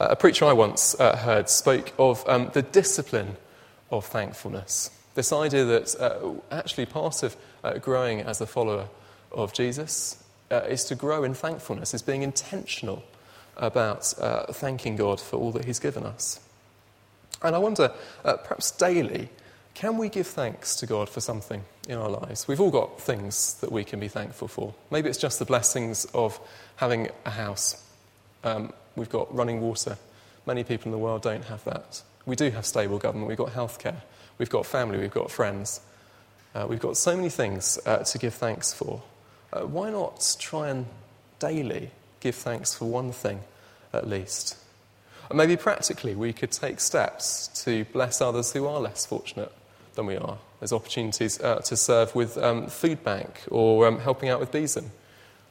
Uh, 0.00 0.08
a 0.10 0.16
preacher 0.16 0.44
I 0.44 0.52
once 0.52 0.98
uh, 0.98 1.16
heard 1.16 1.48
spoke 1.48 1.92
of 1.98 2.26
um, 2.28 2.50
the 2.52 2.62
discipline 2.62 3.36
of 3.90 4.04
thankfulness. 4.06 4.90
This 5.14 5.32
idea 5.32 5.64
that 5.64 5.94
uh, 6.00 6.32
actually 6.50 6.86
part 6.86 7.22
of 7.22 7.36
uh, 7.62 7.78
growing 7.78 8.20
as 8.20 8.40
a 8.40 8.46
follower 8.46 8.88
of 9.30 9.52
Jesus 9.52 10.22
uh, 10.50 10.62
is 10.68 10.84
to 10.84 10.94
grow 10.94 11.24
in 11.24 11.34
thankfulness, 11.34 11.94
is 11.94 12.02
being 12.02 12.22
intentional 12.22 13.02
about 13.56 14.12
uh, 14.18 14.52
thanking 14.52 14.96
God 14.96 15.20
for 15.20 15.36
all 15.36 15.52
that 15.52 15.64
He's 15.64 15.78
given 15.78 16.04
us. 16.04 16.40
And 17.42 17.54
I 17.54 17.58
wonder, 17.58 17.92
perhaps 18.22 18.70
daily, 18.70 19.28
can 19.74 19.98
we 19.98 20.08
give 20.08 20.26
thanks 20.26 20.76
to 20.76 20.86
God 20.86 21.08
for 21.08 21.20
something 21.20 21.64
in 21.88 21.98
our 21.98 22.08
lives? 22.08 22.48
We've 22.48 22.60
all 22.60 22.70
got 22.70 23.00
things 23.00 23.54
that 23.54 23.70
we 23.70 23.84
can 23.84 24.00
be 24.00 24.08
thankful 24.08 24.48
for. 24.48 24.74
Maybe 24.90 25.08
it's 25.08 25.18
just 25.18 25.38
the 25.38 25.44
blessings 25.44 26.06
of 26.14 26.40
having 26.76 27.08
a 27.26 27.30
house. 27.30 27.84
Um, 28.44 28.72
We've 28.96 29.08
got 29.08 29.34
running 29.34 29.60
water. 29.60 29.98
Many 30.46 30.62
people 30.62 30.86
in 30.86 30.92
the 30.92 30.98
world 30.98 31.22
don't 31.22 31.44
have 31.44 31.64
that. 31.64 32.02
We 32.26 32.36
do 32.36 32.50
have 32.50 32.64
stable 32.64 32.98
government. 32.98 33.28
We've 33.28 33.36
got 33.36 33.50
healthcare. 33.50 33.96
We've 34.38 34.50
got 34.50 34.66
family. 34.66 34.98
We've 34.98 35.10
got 35.10 35.30
friends. 35.30 35.80
Uh, 36.54 36.66
we've 36.68 36.80
got 36.80 36.96
so 36.96 37.16
many 37.16 37.28
things 37.28 37.78
uh, 37.86 37.98
to 37.98 38.18
give 38.18 38.34
thanks 38.34 38.72
for. 38.72 39.02
Uh, 39.52 39.62
why 39.62 39.90
not 39.90 40.36
try 40.38 40.68
and 40.68 40.86
daily 41.38 41.90
give 42.24 42.34
thanks 42.34 42.74
for 42.74 42.86
one 42.86 43.12
thing 43.12 43.40
at 43.92 44.08
least? 44.08 44.56
And 45.28 45.36
maybe 45.36 45.56
practically, 45.56 46.14
we 46.14 46.32
could 46.32 46.50
take 46.50 46.80
steps 46.80 47.48
to 47.64 47.84
bless 47.92 48.20
others 48.20 48.52
who 48.52 48.66
are 48.66 48.80
less 48.80 49.06
fortunate 49.06 49.52
than 49.94 50.06
we 50.06 50.16
are. 50.16 50.38
There's 50.58 50.72
opportunities 50.72 51.38
uh, 51.40 51.56
to 51.56 51.76
serve 51.76 52.14
with 52.14 52.38
um, 52.38 52.66
food 52.66 53.04
bank 53.04 53.42
or 53.50 53.86
um, 53.86 54.00
helping 54.00 54.30
out 54.30 54.40
with 54.40 54.50
Besom. 54.50 54.86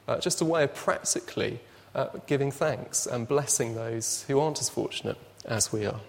Uh, 0.06 0.18
just 0.18 0.40
a 0.40 0.44
way 0.44 0.64
of 0.64 0.74
practically 0.74 1.60
uh, 1.94 2.08
giving 2.26 2.50
thanks 2.50 3.06
and 3.06 3.26
blessing 3.26 3.76
those 3.76 4.24
who 4.26 4.40
aren't 4.40 4.60
as 4.60 4.68
fortunate 4.68 5.16
as 5.44 5.72
we 5.72 5.86
are. 5.86 6.00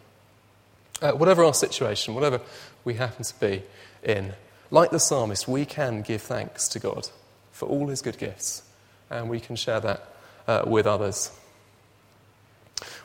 Uh, 1.01 1.11
whatever 1.11 1.43
our 1.43 1.53
situation, 1.53 2.15
whatever 2.15 2.41
we 2.83 2.95
happen 2.95 3.23
to 3.23 3.39
be 3.39 3.63
in, 4.03 4.33
like 4.71 4.89
the 4.89 4.99
psalmist, 4.99 5.47
we 5.47 5.63
can 5.65 6.01
give 6.01 6.21
thanks 6.21 6.67
to 6.69 6.79
God 6.79 7.09
for 7.51 7.69
all 7.69 7.87
his 7.87 8.01
good 8.01 8.17
gifts, 8.17 8.63
and 9.09 9.29
we 9.29 9.39
can 9.39 9.55
share 9.55 9.79
that 9.79 10.14
uh, 10.47 10.63
with 10.65 10.85
others. 10.85 11.31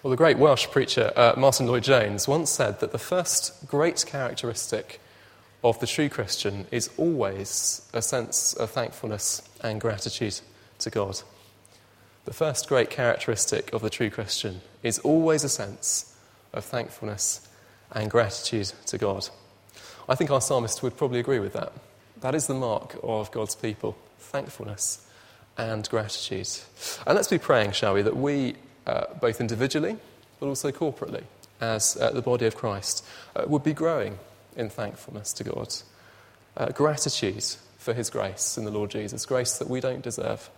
Well, 0.02 0.10
the 0.10 0.16
great 0.16 0.38
Welsh 0.38 0.66
preacher 0.68 1.12
uh, 1.14 1.34
Martyn 1.36 1.66
Lloyd-Jones 1.66 2.26
once 2.26 2.50
said 2.50 2.80
that 2.80 2.92
the 2.92 2.98
first 2.98 3.66
great 3.66 4.04
characteristic 4.06 5.00
of 5.62 5.78
the 5.80 5.86
true 5.86 6.08
Christian 6.08 6.66
is 6.70 6.90
always 6.96 7.82
a 7.92 8.00
sense 8.00 8.54
of 8.54 8.70
thankfulness 8.70 9.42
and 9.62 9.80
gratitude 9.80 10.40
to 10.78 10.90
God. 10.90 11.20
The 12.24 12.32
first 12.32 12.68
great 12.68 12.90
characteristic 12.90 13.72
of 13.72 13.82
the 13.82 13.90
true 13.90 14.10
Christian 14.10 14.62
is 14.82 14.98
always 15.00 15.44
a 15.44 15.48
sense 15.48 16.16
of 16.52 16.64
thankfulness 16.64 17.46
and 17.92 18.10
gratitude 18.10 18.72
to 18.86 18.98
God. 18.98 19.28
I 20.08 20.14
think 20.14 20.30
our 20.30 20.40
psalmist 20.40 20.82
would 20.82 20.96
probably 20.96 21.20
agree 21.20 21.38
with 21.38 21.52
that. 21.52 21.72
That 22.20 22.34
is 22.34 22.46
the 22.46 22.54
mark 22.54 22.96
of 23.02 23.30
God's 23.30 23.54
people 23.54 23.96
thankfulness 24.18 25.06
and 25.60 25.88
gratitude. 25.88 26.48
And 27.06 27.14
let's 27.14 27.28
be 27.28 27.38
praying, 27.38 27.72
shall 27.72 27.94
we, 27.94 28.02
that 28.02 28.16
we, 28.16 28.54
uh, 28.86 29.04
both 29.20 29.40
individually 29.40 29.96
but 30.38 30.46
also 30.46 30.72
corporately, 30.72 31.24
as 31.60 31.96
uh, 31.98 32.10
the 32.10 32.22
body 32.22 32.46
of 32.46 32.56
Christ, 32.56 33.04
uh, 33.36 33.44
would 33.46 33.62
be 33.62 33.74
growing 33.74 34.18
in 34.56 34.70
thankfulness 34.70 35.32
to 35.34 35.44
God. 35.44 35.74
Uh, 36.56 36.66
gratitude 36.70 37.44
for 37.78 37.92
his 37.92 38.08
grace 38.10 38.56
in 38.56 38.64
the 38.64 38.70
Lord 38.70 38.90
Jesus, 38.90 39.26
grace 39.26 39.58
that 39.58 39.68
we 39.68 39.80
don't 39.80 40.02
deserve. 40.02 40.50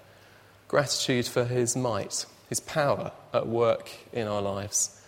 Gratitude 0.69 1.27
for 1.27 1.45
his 1.45 1.77
might, 1.77 2.25
his 2.49 2.61
power 2.61 3.11
at 3.35 3.47
work 3.47 3.91
in 4.13 4.29
our 4.29 4.41
lives. 4.41 4.99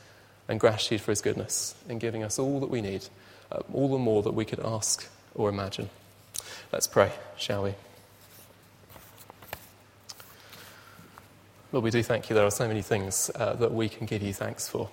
And 0.49 0.61
gratitude 0.61 1.01
for 1.01 1.13
his 1.13 1.23
goodness 1.23 1.75
in 1.89 1.99
giving 1.99 2.23
us 2.23 2.39
all 2.39 2.61
that 2.61 2.69
we 2.69 2.83
need, 2.83 3.07
uh, 3.51 3.61
all 3.73 3.89
the 3.89 3.99
more 3.99 4.23
that 4.23 4.35
we 4.35 4.45
could 4.45 4.61
ask 4.61 5.09
or 5.35 5.49
imagine. 5.49 5.89
Let's 6.71 6.87
pray, 6.87 7.13
shall 7.39 7.63
we? 7.63 7.75
Lord, 11.75 11.83
we 11.83 11.91
do 11.91 12.05
thank 12.05 12.31
you. 12.31 12.37
There 12.37 12.47
are 12.47 12.53
so 12.53 12.69
many 12.69 12.83
things 12.83 13.33
uh, 13.35 13.55
that 13.55 13.75
we 13.75 13.89
can 13.89 14.07
give 14.07 14.23
you 14.23 14.33
thanks 14.33 14.69
for. 14.69 14.89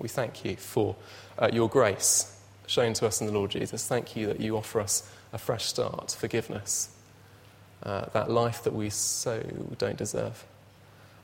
We 0.00 0.08
thank 0.08 0.44
you 0.44 0.56
for 0.56 0.96
uh, 1.38 1.50
your 1.52 1.68
grace 1.68 2.36
shown 2.66 2.92
to 2.94 3.06
us 3.06 3.20
in 3.20 3.28
the 3.28 3.32
Lord 3.32 3.52
Jesus. 3.52 3.86
Thank 3.86 4.16
you 4.16 4.26
that 4.26 4.40
you 4.40 4.56
offer 4.56 4.80
us 4.80 5.08
a 5.32 5.38
fresh 5.38 5.64
start, 5.64 6.10
forgiveness, 6.10 6.88
uh, 7.84 8.06
that 8.14 8.28
life 8.28 8.64
that 8.64 8.72
we 8.72 8.90
so 8.90 9.44
don't 9.78 9.96
deserve. 9.96 10.44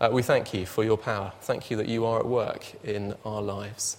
Uh, 0.01 0.11
we 0.13 0.23
thank 0.23 0.55
you 0.55 0.65
for 0.65 0.85
your 0.85 0.97
power. 0.97 1.33
Thank 1.41 1.73
you 1.73 1.77
that 1.79 1.89
you 1.89 2.05
are 2.05 2.21
at 2.21 2.27
work 2.27 2.65
in 2.85 3.17
our 3.25 3.43
lives. 3.43 3.97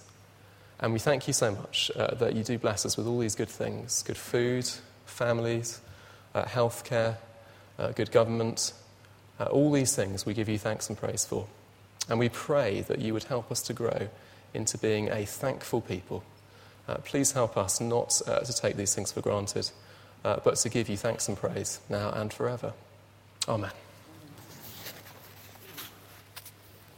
And 0.78 0.94
we 0.94 0.98
thank 0.98 1.26
you 1.26 1.34
so 1.34 1.50
much 1.50 1.90
uh, 1.94 2.14
that 2.14 2.34
you 2.34 2.42
do 2.42 2.56
bless 2.56 2.86
us 2.86 2.96
with 2.96 3.06
all 3.06 3.18
these 3.18 3.34
good 3.34 3.50
things 3.50 4.02
good 4.02 4.16
food, 4.16 4.66
families, 5.04 5.82
uh, 6.34 6.44
healthcare, 6.44 7.16
good 7.94 8.10
government, 8.10 8.72
uh, 9.40 9.44
all 9.44 9.72
these 9.72 9.96
things 9.96 10.26
we 10.26 10.34
give 10.34 10.48
you 10.48 10.58
thanks 10.58 10.88
and 10.88 10.98
praise 10.98 11.24
for. 11.24 11.46
And 12.08 12.18
we 12.18 12.28
pray 12.28 12.82
that 12.82 13.00
you 13.00 13.12
would 13.14 13.24
help 13.24 13.50
us 13.50 13.62
to 13.62 13.72
grow 13.72 14.08
into 14.52 14.78
being 14.78 15.10
a 15.10 15.24
thankful 15.24 15.80
people. 15.80 16.22
Uh, 16.88 16.96
please 16.96 17.32
help 17.32 17.56
us 17.56 17.80
not 17.80 18.20
uh, 18.26 18.40
to 18.40 18.52
take 18.52 18.76
these 18.76 18.94
things 18.94 19.12
for 19.12 19.20
granted, 19.20 19.70
uh, 20.24 20.40
but 20.44 20.56
to 20.56 20.68
give 20.68 20.88
you 20.88 20.96
thanks 20.96 21.28
and 21.28 21.36
praise 21.36 21.80
now 21.88 22.10
and 22.10 22.32
forever. 22.32 22.72
Amen. 23.48 23.70